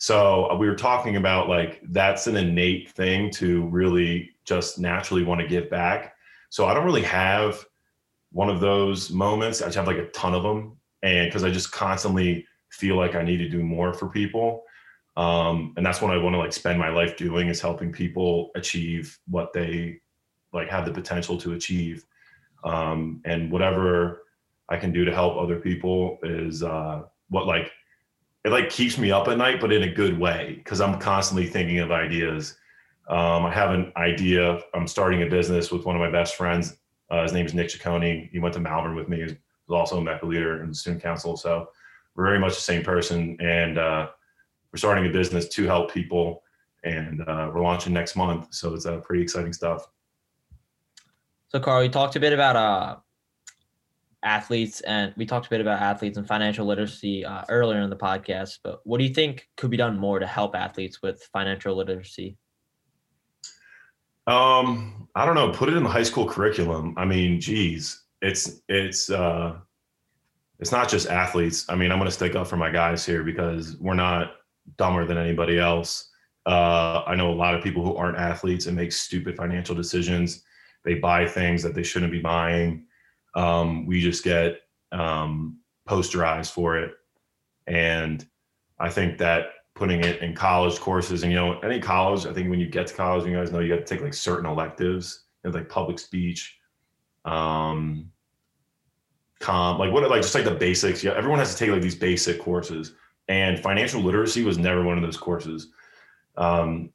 so 0.02 0.50
uh, 0.50 0.56
we 0.56 0.66
were 0.66 0.74
talking 0.74 1.14
about 1.14 1.48
like 1.48 1.80
that's 1.90 2.26
an 2.26 2.36
innate 2.36 2.90
thing 2.90 3.30
to 3.34 3.66
really 3.66 4.30
just 4.44 4.80
naturally 4.80 5.22
want 5.22 5.40
to 5.40 5.46
give 5.46 5.70
back. 5.70 6.16
So 6.50 6.66
I 6.66 6.74
don't 6.74 6.84
really 6.84 7.04
have 7.04 7.64
one 8.32 8.50
of 8.50 8.58
those 8.58 9.12
moments. 9.12 9.62
I 9.62 9.66
just 9.66 9.76
have 9.76 9.86
like 9.86 9.98
a 9.98 10.08
ton 10.08 10.34
of 10.34 10.42
them, 10.42 10.76
and 11.04 11.28
because 11.28 11.44
I 11.44 11.52
just 11.52 11.70
constantly 11.70 12.44
feel 12.70 12.96
like 12.96 13.14
I 13.14 13.22
need 13.22 13.36
to 13.36 13.48
do 13.48 13.62
more 13.62 13.94
for 13.94 14.08
people, 14.08 14.64
um, 15.16 15.72
and 15.76 15.86
that's 15.86 16.02
what 16.02 16.10
I 16.10 16.16
want 16.16 16.34
to 16.34 16.38
like 16.38 16.52
spend 16.52 16.80
my 16.80 16.88
life 16.88 17.16
doing 17.16 17.46
is 17.46 17.60
helping 17.60 17.92
people 17.92 18.50
achieve 18.56 19.16
what 19.28 19.52
they 19.52 20.00
like 20.52 20.68
have 20.68 20.84
the 20.84 20.92
potential 20.92 21.38
to 21.38 21.52
achieve, 21.52 22.04
um, 22.64 23.20
and 23.24 23.52
whatever 23.52 24.24
I 24.68 24.78
can 24.78 24.90
do 24.90 25.04
to 25.04 25.14
help 25.14 25.36
other 25.36 25.60
people 25.60 26.18
is 26.24 26.64
uh, 26.64 27.02
what 27.28 27.46
like 27.46 27.70
it 28.44 28.50
like 28.50 28.70
keeps 28.70 28.98
me 28.98 29.10
up 29.10 29.28
at 29.28 29.38
night, 29.38 29.60
but 29.60 29.72
in 29.72 29.84
a 29.84 29.92
good 29.92 30.18
way 30.18 30.54
because 30.58 30.80
I'm 30.80 30.98
constantly 30.98 31.46
thinking 31.46 31.78
of 31.78 31.92
ideas. 31.92 32.56
Um, 33.08 33.46
I 33.46 33.52
have 33.52 33.70
an 33.70 33.92
idea. 33.96 34.60
I'm 34.74 34.86
starting 34.86 35.22
a 35.22 35.26
business 35.26 35.70
with 35.70 35.84
one 35.84 35.96
of 35.96 36.00
my 36.00 36.10
best 36.10 36.36
friends. 36.36 36.76
Uh, 37.10 37.22
his 37.22 37.32
name 37.32 37.46
is 37.46 37.54
Nick 37.54 37.68
Ciccone. 37.68 38.30
He 38.30 38.38
went 38.38 38.54
to 38.54 38.60
Malvern 38.60 38.94
with 38.94 39.08
me. 39.08 39.22
He's 39.22 39.34
also 39.68 39.98
a 39.98 40.02
MECA 40.02 40.24
leader 40.24 40.66
the 40.66 40.74
student 40.74 41.02
council. 41.02 41.36
So 41.36 41.68
we're 42.14 42.24
very 42.24 42.38
much 42.38 42.54
the 42.54 42.60
same 42.60 42.82
person, 42.82 43.36
and 43.40 43.78
uh, 43.78 44.08
we're 44.72 44.78
starting 44.78 45.06
a 45.06 45.10
business 45.10 45.48
to 45.48 45.66
help 45.66 45.92
people, 45.92 46.42
and 46.84 47.20
uh, 47.22 47.50
we're 47.52 47.62
launching 47.62 47.92
next 47.92 48.16
month. 48.16 48.48
So 48.50 48.74
it's 48.74 48.86
uh, 48.86 48.98
pretty 48.98 49.22
exciting 49.22 49.52
stuff. 49.52 49.88
So, 51.48 51.60
Carl, 51.60 51.82
you 51.82 51.90
talked 51.90 52.16
a 52.16 52.20
bit 52.20 52.32
about 52.32 52.56
uh, 52.56 52.96
athletes, 54.22 54.80
and 54.82 55.12
we 55.16 55.26
talked 55.26 55.46
a 55.46 55.50
bit 55.50 55.60
about 55.60 55.80
athletes 55.80 56.16
and 56.16 56.26
financial 56.26 56.66
literacy 56.66 57.24
uh, 57.24 57.42
earlier 57.48 57.80
in 57.80 57.90
the 57.90 57.96
podcast. 57.96 58.58
But 58.62 58.80
what 58.84 58.98
do 58.98 59.04
you 59.04 59.14
think 59.14 59.48
could 59.56 59.70
be 59.70 59.76
done 59.76 59.98
more 59.98 60.18
to 60.18 60.26
help 60.26 60.54
athletes 60.54 61.02
with 61.02 61.22
financial 61.32 61.76
literacy? 61.76 62.36
Um, 64.26 65.08
I 65.14 65.26
don't 65.26 65.34
know. 65.34 65.50
Put 65.50 65.68
it 65.68 65.76
in 65.76 65.82
the 65.82 65.88
high 65.88 66.04
school 66.04 66.28
curriculum. 66.28 66.94
I 66.96 67.04
mean, 67.04 67.40
geez, 67.40 68.02
it's 68.20 68.62
it's 68.68 69.10
uh, 69.10 69.56
it's 70.60 70.72
not 70.72 70.88
just 70.88 71.08
athletes. 71.08 71.66
I 71.68 71.74
mean, 71.74 71.90
I'm 71.90 71.98
going 71.98 72.08
to 72.08 72.14
stick 72.14 72.36
up 72.36 72.46
for 72.46 72.56
my 72.56 72.70
guys 72.70 73.04
here 73.04 73.24
because 73.24 73.76
we're 73.78 73.94
not 73.94 74.34
dumber 74.78 75.04
than 75.04 75.18
anybody 75.18 75.58
else. 75.58 76.08
Uh, 76.46 77.02
I 77.06 77.14
know 77.16 77.30
a 77.30 77.34
lot 77.34 77.54
of 77.54 77.62
people 77.62 77.84
who 77.84 77.96
aren't 77.96 78.18
athletes 78.18 78.66
and 78.66 78.76
make 78.76 78.92
stupid 78.92 79.36
financial 79.36 79.74
decisions. 79.74 80.44
They 80.84 80.94
buy 80.94 81.26
things 81.26 81.62
that 81.62 81.74
they 81.74 81.82
shouldn't 81.82 82.12
be 82.12 82.20
buying. 82.20 82.86
Um, 83.34 83.86
we 83.86 84.00
just 84.00 84.24
get 84.24 84.60
um, 84.92 85.58
posterized 85.88 86.50
for 86.52 86.76
it, 86.76 86.92
and 87.66 88.26
I 88.78 88.90
think 88.90 89.18
that 89.18 89.46
putting 89.74 90.04
it 90.04 90.20
in 90.20 90.34
college 90.34 90.78
courses 90.78 91.22
and 91.22 91.32
you 91.32 91.38
know 91.38 91.58
any 91.60 91.80
college 91.80 92.26
i 92.26 92.32
think 92.32 92.50
when 92.50 92.60
you 92.60 92.68
get 92.68 92.86
to 92.86 92.92
college 92.92 93.26
you 93.26 93.34
guys 93.34 93.50
know 93.50 93.58
you 93.58 93.74
got 93.74 93.86
to 93.86 93.86
take 93.86 94.02
like 94.02 94.12
certain 94.12 94.44
electives 94.44 95.24
you 95.42 95.50
know, 95.50 95.58
like 95.58 95.66
public 95.66 95.98
speech 95.98 96.58
um 97.24 98.12
comp 99.42 99.78
like 99.78 99.92
what 99.92 100.08
like 100.08 100.22
just 100.22 100.34
like 100.34 100.44
the 100.44 100.50
basics. 100.50 101.04
Yeah 101.04 101.12
everyone 101.12 101.38
has 101.38 101.52
to 101.52 101.58
take 101.58 101.70
like 101.70 101.82
these 101.82 101.94
basic 101.94 102.40
courses. 102.40 102.94
And 103.28 103.58
financial 103.60 104.00
literacy 104.00 104.42
was 104.42 104.58
never 104.58 104.82
one 104.82 104.96
of 104.96 105.02
those 105.02 105.16
courses. 105.16 105.68
Um 106.36 106.90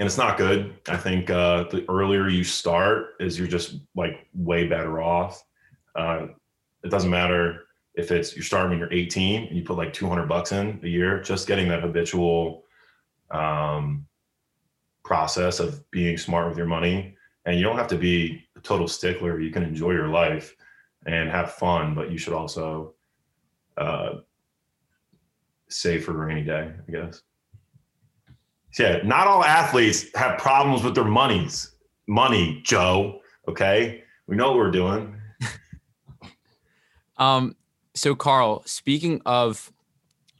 and 0.00 0.06
it's 0.06 0.18
not 0.18 0.36
good 0.36 0.74
i 0.88 0.96
think 0.96 1.30
uh 1.30 1.62
the 1.70 1.84
earlier 1.88 2.28
you 2.28 2.42
start 2.42 3.10
is 3.20 3.38
you're 3.38 3.46
just 3.46 3.76
like 3.94 4.26
way 4.34 4.66
better 4.66 5.00
off 5.00 5.44
uh 5.94 6.26
it 6.82 6.90
doesn't 6.90 7.10
matter 7.10 7.66
if 7.94 8.10
it's 8.10 8.34
you're 8.34 8.44
starting 8.44 8.70
when 8.70 8.78
you're 8.78 8.92
18 8.92 9.48
and 9.48 9.56
you 9.56 9.62
put 9.62 9.76
like 9.76 9.92
200 9.92 10.26
bucks 10.26 10.52
in 10.52 10.80
a 10.82 10.88
year, 10.88 11.20
just 11.20 11.46
getting 11.46 11.68
that 11.68 11.82
habitual 11.82 12.64
um, 13.30 14.06
process 15.04 15.60
of 15.60 15.88
being 15.90 16.16
smart 16.16 16.48
with 16.48 16.56
your 16.56 16.66
money. 16.66 17.16
And 17.44 17.56
you 17.56 17.62
don't 17.62 17.76
have 17.76 17.88
to 17.88 17.98
be 17.98 18.44
a 18.56 18.60
total 18.60 18.86
stickler. 18.86 19.40
You 19.40 19.50
can 19.50 19.62
enjoy 19.62 19.92
your 19.92 20.08
life 20.08 20.54
and 21.06 21.30
have 21.30 21.52
fun, 21.52 21.94
but 21.94 22.10
you 22.10 22.18
should 22.18 22.34
also 22.34 22.94
uh, 23.76 24.16
save 25.68 26.04
for 26.04 26.12
a 26.12 26.26
rainy 26.26 26.44
day, 26.44 26.72
I 26.86 26.90
guess. 26.90 27.22
Yeah, 28.78 29.00
not 29.04 29.26
all 29.26 29.44
athletes 29.44 30.06
have 30.14 30.38
problems 30.38 30.82
with 30.82 30.94
their 30.94 31.04
monies. 31.04 31.72
Money, 32.06 32.60
Joe. 32.64 33.20
Okay, 33.48 34.02
we 34.26 34.36
know 34.36 34.48
what 34.48 34.56
we're 34.56 34.70
doing. 34.70 35.14
um, 37.16 37.56
so 37.94 38.14
Carl, 38.14 38.62
speaking 38.66 39.20
of 39.26 39.72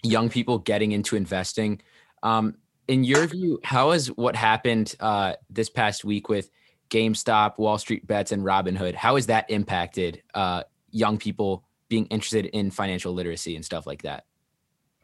young 0.02 0.28
people 0.28 0.58
getting 0.58 0.92
into 0.92 1.16
investing, 1.16 1.80
um, 2.22 2.56
in 2.88 3.04
your 3.04 3.26
view, 3.26 3.60
how 3.64 3.92
has 3.92 4.08
what 4.08 4.34
happened 4.36 4.94
uh, 5.00 5.34
this 5.48 5.68
past 5.68 6.04
week 6.04 6.28
with 6.28 6.50
GameStop, 6.90 7.58
Wall 7.58 7.78
Street 7.78 8.06
Bets, 8.06 8.32
and 8.32 8.42
Robinhood, 8.42 8.94
how 8.94 9.14
has 9.14 9.26
that 9.26 9.48
impacted 9.48 10.22
uh, 10.34 10.64
young 10.90 11.18
people 11.18 11.64
being 11.88 12.06
interested 12.06 12.46
in 12.46 12.70
financial 12.70 13.12
literacy 13.12 13.56
and 13.56 13.64
stuff 13.64 13.86
like 13.86 14.02
that? 14.02 14.24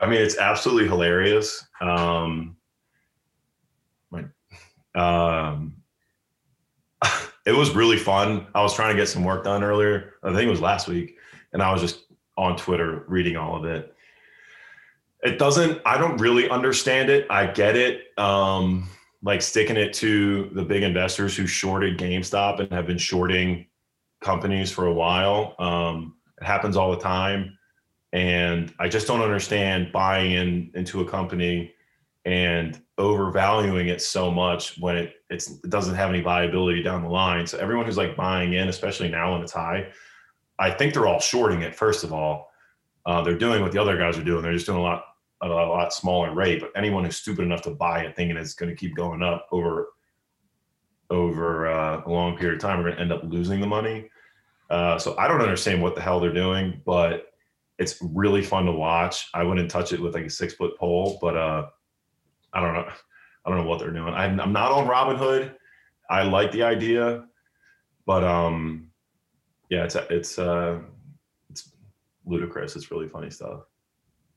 I 0.01 0.07
mean, 0.07 0.21
it's 0.21 0.37
absolutely 0.37 0.89
hilarious. 0.89 1.67
Um, 1.81 2.56
um, 4.97 5.77
it 7.47 7.53
was 7.53 7.75
really 7.75 7.99
fun. 7.99 8.47
I 8.55 8.63
was 8.63 8.75
trying 8.75 8.95
to 8.95 9.01
get 9.01 9.09
some 9.09 9.25
work 9.25 9.45
done 9.45 9.63
earlier. 9.63 10.15
I 10.23 10.33
think 10.33 10.43
it 10.43 10.51
was 10.51 10.61
last 10.61 10.89
week, 10.89 11.17
and 11.53 11.63
I 11.63 11.73
was 11.73 11.81
just 11.81 12.05
on 12.37 12.57
Twitter 12.57 13.05
reading 13.07 13.37
all 13.37 13.57
of 13.57 13.65
it. 13.65 13.95
It 15.23 15.39
doesn't, 15.39 15.81
I 15.85 15.99
don't 15.99 16.19
really 16.19 16.49
understand 16.49 17.11
it. 17.11 17.27
I 17.31 17.47
get 17.47 17.77
it. 17.77 18.17
Um, 18.19 18.89
like 19.23 19.43
sticking 19.43 19.77
it 19.77 19.93
to 19.95 20.51
the 20.53 20.63
big 20.63 20.83
investors 20.83 21.37
who 21.37 21.47
shorted 21.47 21.99
GameStop 21.99 22.61
and 22.61 22.71
have 22.71 22.87
been 22.87 22.99
shorting 22.99 23.67
companies 24.21 24.71
for 24.71 24.87
a 24.87 24.93
while. 24.93 25.55
Um, 25.59 26.17
it 26.41 26.47
happens 26.47 26.77
all 26.77 26.91
the 26.91 27.01
time. 27.01 27.59
And 28.13 28.73
I 28.79 28.89
just 28.89 29.07
don't 29.07 29.21
understand 29.21 29.91
buying 29.93 30.33
in 30.33 30.71
into 30.75 31.01
a 31.01 31.05
company 31.05 31.75
and 32.25 32.81
overvaluing 32.99 33.89
it 33.89 34.01
so 34.01 34.31
much 34.31 34.79
when 34.79 34.97
it 34.97 35.15
it 35.29 35.47
doesn't 35.69 35.95
have 35.95 36.09
any 36.09 36.21
viability 36.21 36.83
down 36.83 37.03
the 37.03 37.09
line. 37.09 37.47
So 37.47 37.59
everyone 37.59 37.87
who's 37.87 37.97
like 37.97 38.17
buying 38.17 38.55
in, 38.55 38.69
especially 38.69 39.09
now 39.09 39.33
when 39.33 39.43
it's 39.43 39.53
high, 39.53 39.89
I 40.59 40.71
think 40.71 40.95
they're 40.95 41.07
all 41.07 41.21
shorting 41.21 41.63
it. 41.63 41.75
First 41.75 42.05
of 42.05 42.13
all, 42.13 42.51
uh, 43.05 43.23
they're 43.23 43.39
doing 43.39 43.63
what 43.63 43.73
the 43.73 43.81
other 43.81 43.99
guys 43.99 44.19
are 44.19 44.25
doing. 44.25 44.43
They're 44.43 44.53
just 44.53 44.67
doing 44.67 44.79
a 44.79 44.83
lot 44.83 45.05
a 45.43 45.49
lot 45.49 45.93
smaller 45.93 46.35
rate. 46.35 46.61
But 46.61 46.73
anyone 46.75 47.05
who's 47.05 47.17
stupid 47.17 47.43
enough 47.45 47.63
to 47.63 47.71
buy 47.71 48.01
it, 48.01 48.17
thinking 48.17 48.37
it's 48.37 48.55
going 48.55 48.71
to 48.71 48.77
keep 48.77 48.95
going 48.97 49.23
up 49.23 49.47
over 49.53 49.89
over 51.11 51.69
uh, 51.69 52.03
a 52.05 52.11
long 52.11 52.37
period 52.37 52.57
of 52.57 52.63
time, 52.63 52.79
we're 52.79 52.85
going 52.85 52.97
to 52.97 53.03
end 53.03 53.13
up 53.13 53.23
losing 53.25 53.61
the 53.61 53.67
money. 53.67 54.11
Uh, 54.71 54.99
so 54.99 55.15
I 55.19 55.29
don't 55.29 55.41
understand 55.41 55.81
what 55.81 55.95
the 55.95 56.01
hell 56.01 56.19
they're 56.19 56.33
doing, 56.33 56.81
but 56.85 57.27
it's 57.79 57.99
really 58.01 58.43
fun 58.43 58.65
to 58.65 58.73
watch. 58.73 59.29
I 59.35 59.45
wouldn't 59.45 59.71
touch 59.71 59.93
it 59.93 60.01
with 60.01 60.15
like 60.15 60.25
a 60.25 60.31
six 60.31 60.55
foot 60.55 60.77
pole, 60.79 61.19
but 61.21 61.37
uh, 61.37 61.67
I 62.57 62.61
don't 62.61 62.73
know. 62.73 62.89
I 63.45 63.51
don't 63.51 63.59
know 63.59 63.69
what 63.69 63.81
they're 63.81 63.91
doing. 63.91 64.15
I'm, 64.15 64.41
I'm 64.41 64.53
not 64.53 64.73
on 64.73 64.89
Robinhood. 64.89 65.55
I 66.09 66.23
like 66.23 66.53
the 66.53 66.63
idea, 66.63 67.27
but 68.07 68.25
um, 68.25 68.89
yeah, 69.69 69.85
it's 69.85 69.95
it's 70.09 70.39
uh, 70.39 70.79
it's 71.51 71.73
ludicrous. 72.25 72.77
It's 72.77 72.91
really 72.91 73.09
funny 73.09 73.29
stuff. 73.29 73.61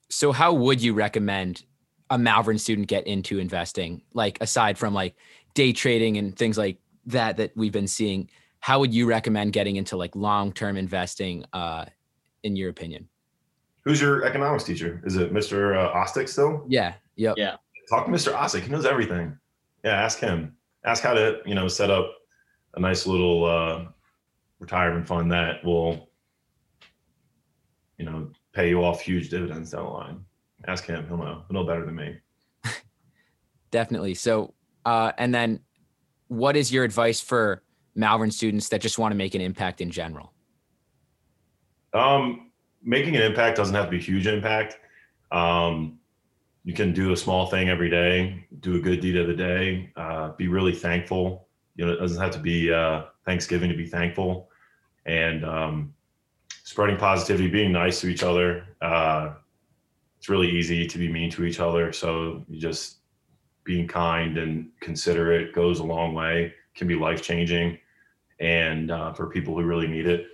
So, 0.09 0.33
how 0.33 0.51
would 0.53 0.81
you 0.81 0.93
recommend 0.93 1.63
a 2.09 2.17
Malvern 2.17 2.57
student 2.57 2.87
get 2.87 3.07
into 3.07 3.39
investing? 3.39 4.01
Like 4.13 4.37
aside 4.41 4.77
from 4.77 4.93
like 4.93 5.15
day 5.53 5.71
trading 5.71 6.17
and 6.17 6.35
things 6.35 6.57
like 6.57 6.77
that 7.05 7.37
that 7.37 7.55
we've 7.55 7.71
been 7.71 7.87
seeing, 7.87 8.29
how 8.59 8.79
would 8.79 8.93
you 8.93 9.05
recommend 9.07 9.53
getting 9.53 9.77
into 9.77 9.95
like 9.95 10.13
long 10.13 10.51
term 10.51 10.75
investing? 10.75 11.45
Uh, 11.53 11.85
in 12.43 12.55
your 12.55 12.69
opinion, 12.69 13.07
who's 13.85 14.01
your 14.01 14.25
economics 14.25 14.65
teacher? 14.65 15.01
Is 15.05 15.15
it 15.15 15.33
Mr. 15.33 15.77
Uh, 15.77 15.93
Ostick 15.93 16.27
still? 16.27 16.65
Yeah. 16.67 16.93
Yep. 17.15 17.35
Yeah. 17.37 17.55
Talk 17.89 18.05
to 18.05 18.11
Mr. 18.11 18.33
Ostick. 18.33 18.61
He 18.61 18.69
knows 18.69 18.85
everything. 18.85 19.37
Yeah. 19.83 19.93
Ask 19.93 20.19
him. 20.19 20.55
Ask 20.85 21.03
how 21.03 21.13
to 21.13 21.39
you 21.45 21.55
know 21.55 21.67
set 21.67 21.89
up 21.89 22.11
a 22.75 22.79
nice 22.79 23.07
little 23.07 23.45
uh, 23.45 23.85
retirement 24.59 25.07
fund 25.07 25.31
that 25.31 25.63
will, 25.65 26.09
you 27.97 28.05
know, 28.05 28.29
pay 28.53 28.69
you 28.69 28.83
off 28.83 29.01
huge 29.01 29.29
dividends 29.29 29.71
down 29.71 29.85
the 29.85 29.89
line. 29.89 30.25
Ask 30.67 30.85
him; 30.85 31.07
he'll 31.07 31.17
know. 31.17 31.43
He'll 31.49 31.61
know 31.61 31.65
better 31.65 31.85
than 31.85 31.95
me. 31.95 32.17
Definitely. 33.71 34.13
So, 34.13 34.53
uh, 34.85 35.13
and 35.17 35.33
then, 35.33 35.61
what 36.27 36.55
is 36.55 36.71
your 36.71 36.83
advice 36.83 37.21
for 37.21 37.63
Malvern 37.95 38.31
students 38.31 38.69
that 38.69 38.81
just 38.81 38.99
want 38.99 39.11
to 39.11 39.15
make 39.15 39.35
an 39.35 39.41
impact 39.41 39.81
in 39.81 39.89
general? 39.89 40.33
Um, 41.93 42.51
making 42.83 43.15
an 43.15 43.23
impact 43.23 43.57
doesn't 43.57 43.73
have 43.73 43.85
to 43.85 43.91
be 43.91 43.97
a 43.97 44.01
huge 44.01 44.27
impact. 44.27 44.77
Um, 45.31 45.98
you 46.63 46.73
can 46.73 46.93
do 46.93 47.13
a 47.13 47.17
small 47.17 47.47
thing 47.47 47.69
every 47.69 47.89
day, 47.89 48.45
do 48.59 48.75
a 48.75 48.79
good 48.79 48.99
deed 48.99 49.17
of 49.17 49.27
the 49.27 49.33
day, 49.33 49.91
uh, 49.95 50.29
be 50.33 50.47
really 50.47 50.73
thankful. 50.73 51.47
You 51.75 51.85
know, 51.85 51.93
it 51.93 51.99
doesn't 51.99 52.21
have 52.21 52.31
to 52.33 52.39
be 52.39 52.71
uh, 52.71 53.03
Thanksgiving 53.25 53.69
to 53.69 53.77
be 53.77 53.85
thankful 53.85 54.49
and 55.05 55.45
um, 55.45 55.93
spreading 56.63 56.97
positivity, 56.97 57.49
being 57.49 57.71
nice 57.71 58.01
to 58.01 58.07
each 58.07 58.23
other. 58.23 58.67
Uh, 58.81 59.33
it's 60.17 60.29
really 60.29 60.49
easy 60.49 60.85
to 60.85 60.97
be 60.97 61.11
mean 61.11 61.31
to 61.31 61.45
each 61.45 61.59
other. 61.59 61.93
So 61.93 62.43
you 62.49 62.59
just 62.59 62.97
being 63.63 63.87
kind 63.87 64.37
and 64.37 64.69
considerate 64.81 65.53
goes 65.53 65.79
a 65.79 65.83
long 65.83 66.13
way, 66.13 66.53
can 66.75 66.87
be 66.87 66.95
life 66.95 67.21
changing, 67.21 67.77
and 68.39 68.91
uh, 68.91 69.13
for 69.13 69.27
people 69.27 69.55
who 69.55 69.63
really 69.63 69.87
need 69.87 70.07
it. 70.07 70.27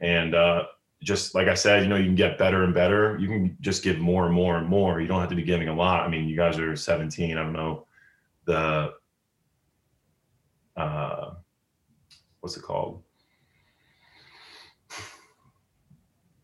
And 0.00 0.34
uh, 0.34 0.64
just 1.02 1.34
like 1.34 1.48
I 1.48 1.54
said, 1.54 1.82
you 1.82 1.88
know, 1.88 1.96
you 1.96 2.04
can 2.04 2.14
get 2.14 2.38
better 2.38 2.64
and 2.64 2.74
better. 2.74 3.16
You 3.18 3.28
can 3.28 3.56
just 3.60 3.82
give 3.82 3.98
more 3.98 4.26
and 4.26 4.34
more 4.34 4.58
and 4.58 4.68
more. 4.68 5.00
You 5.00 5.06
don't 5.06 5.20
have 5.20 5.30
to 5.30 5.36
be 5.36 5.42
giving 5.42 5.68
a 5.68 5.74
lot. 5.74 6.06
I 6.06 6.08
mean, 6.08 6.28
you 6.28 6.36
guys 6.36 6.58
are 6.58 6.76
17. 6.76 7.36
I 7.36 7.42
don't 7.42 7.52
know 7.52 7.86
the 8.44 8.92
uh, 10.76 11.34
what's 12.40 12.56
it 12.56 12.62
called? 12.62 13.02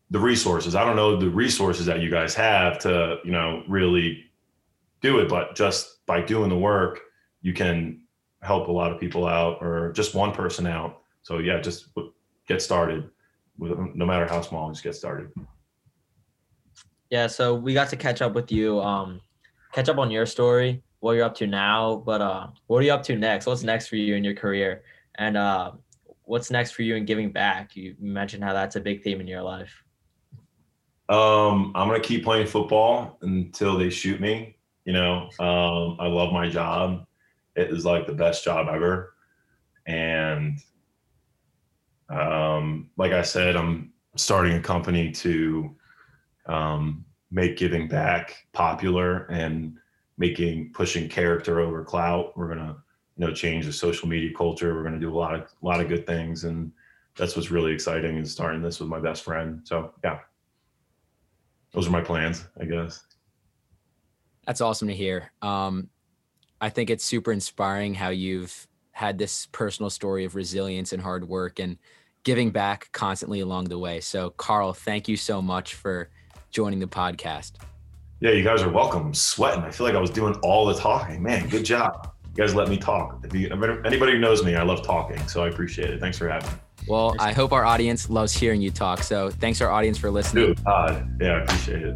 the 0.09 0.19
resources. 0.19 0.75
I 0.75 0.85
don't 0.85 0.95
know 0.95 1.17
the 1.17 1.29
resources 1.29 1.85
that 1.85 1.99
you 1.99 2.09
guys 2.09 2.33
have 2.35 2.79
to, 2.79 3.17
you 3.23 3.31
know, 3.31 3.63
really 3.67 4.23
do 5.01 5.19
it, 5.19 5.29
but 5.29 5.55
just 5.55 6.05
by 6.05 6.21
doing 6.21 6.49
the 6.49 6.57
work, 6.57 7.01
you 7.41 7.53
can 7.53 8.01
help 8.41 8.67
a 8.67 8.71
lot 8.71 8.91
of 8.91 8.99
people 8.99 9.27
out 9.27 9.57
or 9.61 9.91
just 9.91 10.15
one 10.15 10.31
person 10.31 10.65
out. 10.65 11.01
So 11.23 11.39
yeah, 11.39 11.59
just 11.59 11.89
get 12.47 12.61
started. 12.61 13.09
No 13.59 14.05
matter 14.05 14.27
how 14.27 14.41
small, 14.41 14.69
just 14.69 14.83
get 14.83 14.95
started. 14.95 15.29
Yeah, 17.09 17.27
so 17.27 17.55
we 17.55 17.73
got 17.73 17.89
to 17.89 17.95
catch 17.95 18.21
up 18.21 18.33
with 18.33 18.51
you, 18.51 18.81
um, 18.81 19.21
catch 19.71 19.89
up 19.89 19.97
on 19.97 20.11
your 20.11 20.25
story, 20.25 20.83
what 20.99 21.13
you're 21.13 21.25
up 21.25 21.35
to 21.35 21.47
now, 21.47 22.03
but 22.05 22.21
uh, 22.21 22.47
what 22.67 22.79
are 22.79 22.85
you 22.85 22.91
up 22.91 23.03
to 23.03 23.15
next? 23.15 23.45
What's 23.45 23.63
next 23.63 23.87
for 23.87 23.95
you 23.95 24.15
in 24.15 24.23
your 24.23 24.33
career? 24.35 24.83
And 25.17 25.37
uh, 25.37 25.71
what's 26.23 26.51
next 26.51 26.71
for 26.71 26.81
you 26.81 26.95
in 26.95 27.05
giving 27.05 27.31
back? 27.31 27.75
You 27.75 27.95
mentioned 27.99 28.43
how 28.43 28.53
that's 28.53 28.75
a 28.75 28.81
big 28.81 29.03
theme 29.03 29.21
in 29.21 29.27
your 29.27 29.41
life. 29.41 29.83
Um, 31.09 31.71
I'm 31.75 31.87
gonna 31.87 32.01
keep 32.01 32.23
playing 32.23 32.47
football 32.47 33.17
until 33.21 33.77
they 33.77 33.89
shoot 33.89 34.19
me. 34.19 34.57
You 34.83 34.93
know, 34.93 35.29
um, 35.39 35.97
I 35.99 36.07
love 36.07 36.33
my 36.33 36.49
job. 36.49 37.05
It 37.55 37.69
is 37.69 37.85
like 37.85 38.07
the 38.07 38.13
best 38.13 38.43
job 38.43 38.67
ever, 38.69 39.13
and 39.85 40.59
um, 42.57 42.89
like 42.97 43.11
I 43.11 43.21
said, 43.21 43.55
I'm 43.55 43.91
starting 44.15 44.53
a 44.53 44.61
company 44.61 45.11
to 45.11 45.75
um, 46.47 47.05
make 47.31 47.57
giving 47.57 47.87
back 47.87 48.47
popular 48.53 49.25
and 49.25 49.77
making 50.17 50.71
pushing 50.73 51.07
character 51.07 51.59
over 51.59 51.83
clout. 51.83 52.37
We're 52.37 52.49
gonna 52.49 52.77
you 53.17 53.25
know 53.25 53.33
change 53.33 53.65
the 53.65 53.73
social 53.73 54.07
media 54.07 54.31
culture. 54.35 54.75
We're 54.75 54.83
gonna 54.83 54.99
do 54.99 55.13
a 55.13 55.17
lot 55.17 55.35
of 55.35 55.41
a 55.41 55.65
lot 55.65 55.81
of 55.81 55.87
good 55.87 56.05
things, 56.05 56.43
and 56.43 56.71
that's 57.17 57.35
what's 57.35 57.51
really 57.51 57.73
exciting. 57.73 58.17
Is 58.17 58.31
starting 58.31 58.61
this 58.61 58.79
with 58.79 58.89
my 58.89 58.99
best 58.99 59.23
friend. 59.23 59.61
So 59.63 59.93
yeah, 60.03 60.19
those 61.71 61.87
are 61.87 61.91
my 61.91 62.01
plans, 62.01 62.45
I 62.59 62.65
guess. 62.65 63.03
That's 64.45 64.61
awesome 64.61 64.87
to 64.87 64.95
hear. 64.95 65.31
Um, 65.41 65.89
I 66.61 66.69
think 66.69 66.89
it's 66.89 67.03
super 67.03 67.31
inspiring 67.31 67.93
how 67.93 68.09
you've 68.09 68.67
had 68.91 69.17
this 69.17 69.45
personal 69.51 69.89
story 69.89 70.25
of 70.25 70.33
resilience 70.33 70.91
and 70.91 71.03
hard 71.03 71.27
work 71.27 71.59
and 71.59 71.77
giving 72.27 72.49
back 72.49 72.89
constantly 72.91 73.39
along 73.39 73.63
the 73.69 73.79
way. 73.79 74.01
So, 74.01 74.31
Carl, 74.31 74.73
thank 74.73 75.07
you 75.07 75.15
so 75.15 75.41
much 75.41 75.75
for 75.75 76.09
joining 76.51 76.79
the 76.79 76.85
podcast. 76.85 77.53
Yeah, 78.19 78.31
you 78.31 78.43
guys 78.43 78.61
are 78.61 78.69
welcome. 78.69 79.05
I'm 79.05 79.13
sweating. 79.13 79.63
I 79.63 79.71
feel 79.71 79.87
like 79.87 79.95
I 79.95 80.01
was 80.01 80.09
doing 80.09 80.33
all 80.43 80.65
the 80.65 80.73
talking. 80.73 81.23
Man, 81.23 81.47
good 81.47 81.63
job. 81.63 82.11
You 82.25 82.43
guys 82.43 82.53
let 82.53 82.67
me 82.67 82.75
talk. 82.75 83.23
If 83.23 83.33
you, 83.33 83.47
anybody 83.85 84.11
who 84.11 84.19
knows 84.19 84.43
me, 84.43 84.57
I 84.57 84.63
love 84.63 84.83
talking, 84.83 85.25
so 85.25 85.41
I 85.41 85.47
appreciate 85.47 85.89
it. 85.89 86.01
Thanks 86.01 86.17
for 86.17 86.27
having 86.27 86.49
me. 86.49 86.55
Well, 86.89 87.15
I 87.17 87.31
hope 87.31 87.53
our 87.53 87.63
audience 87.63 88.09
loves 88.09 88.33
hearing 88.33 88.61
you 88.61 88.71
talk. 88.71 89.03
So, 89.03 89.29
thanks 89.29 89.61
our 89.61 89.71
audience 89.71 89.97
for 89.97 90.11
listening. 90.11 90.47
Dude, 90.47 90.59
uh, 90.67 90.99
yeah, 91.21 91.27
I 91.27 91.39
appreciate 91.43 91.81
it. 91.81 91.95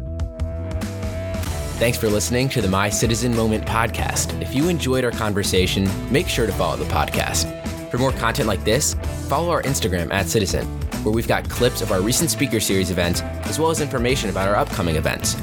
Thanks 1.76 1.98
for 1.98 2.08
listening 2.08 2.48
to 2.50 2.62
the 2.62 2.68
My 2.68 2.88
Citizen 2.88 3.36
Moment 3.36 3.66
podcast. 3.66 4.40
If 4.40 4.54
you 4.54 4.70
enjoyed 4.70 5.04
our 5.04 5.10
conversation, 5.10 5.86
make 6.10 6.26
sure 6.26 6.46
to 6.46 6.52
follow 6.54 6.78
the 6.78 6.86
podcast. 6.86 7.58
For 7.90 7.98
more 7.98 8.12
content 8.12 8.48
like 8.48 8.64
this, 8.64 8.91
follow 9.32 9.48
our 9.48 9.62
Instagram 9.62 10.12
at 10.12 10.28
Citizen, 10.28 10.66
where 11.04 11.14
we've 11.14 11.26
got 11.26 11.48
clips 11.48 11.80
of 11.80 11.90
our 11.90 12.02
recent 12.02 12.28
speaker 12.28 12.60
series 12.60 12.90
events, 12.90 13.22
as 13.48 13.58
well 13.58 13.70
as 13.70 13.80
information 13.80 14.28
about 14.28 14.46
our 14.46 14.56
upcoming 14.56 14.96
events. 14.96 15.36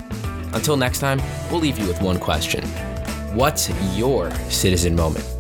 Until 0.54 0.78
next 0.78 1.00
time, 1.00 1.20
we'll 1.50 1.60
leave 1.60 1.80
you 1.80 1.88
with 1.88 2.00
one 2.00 2.20
question 2.20 2.64
What's 3.34 3.68
your 3.98 4.30
citizen 4.52 4.96
moment? 4.96 5.39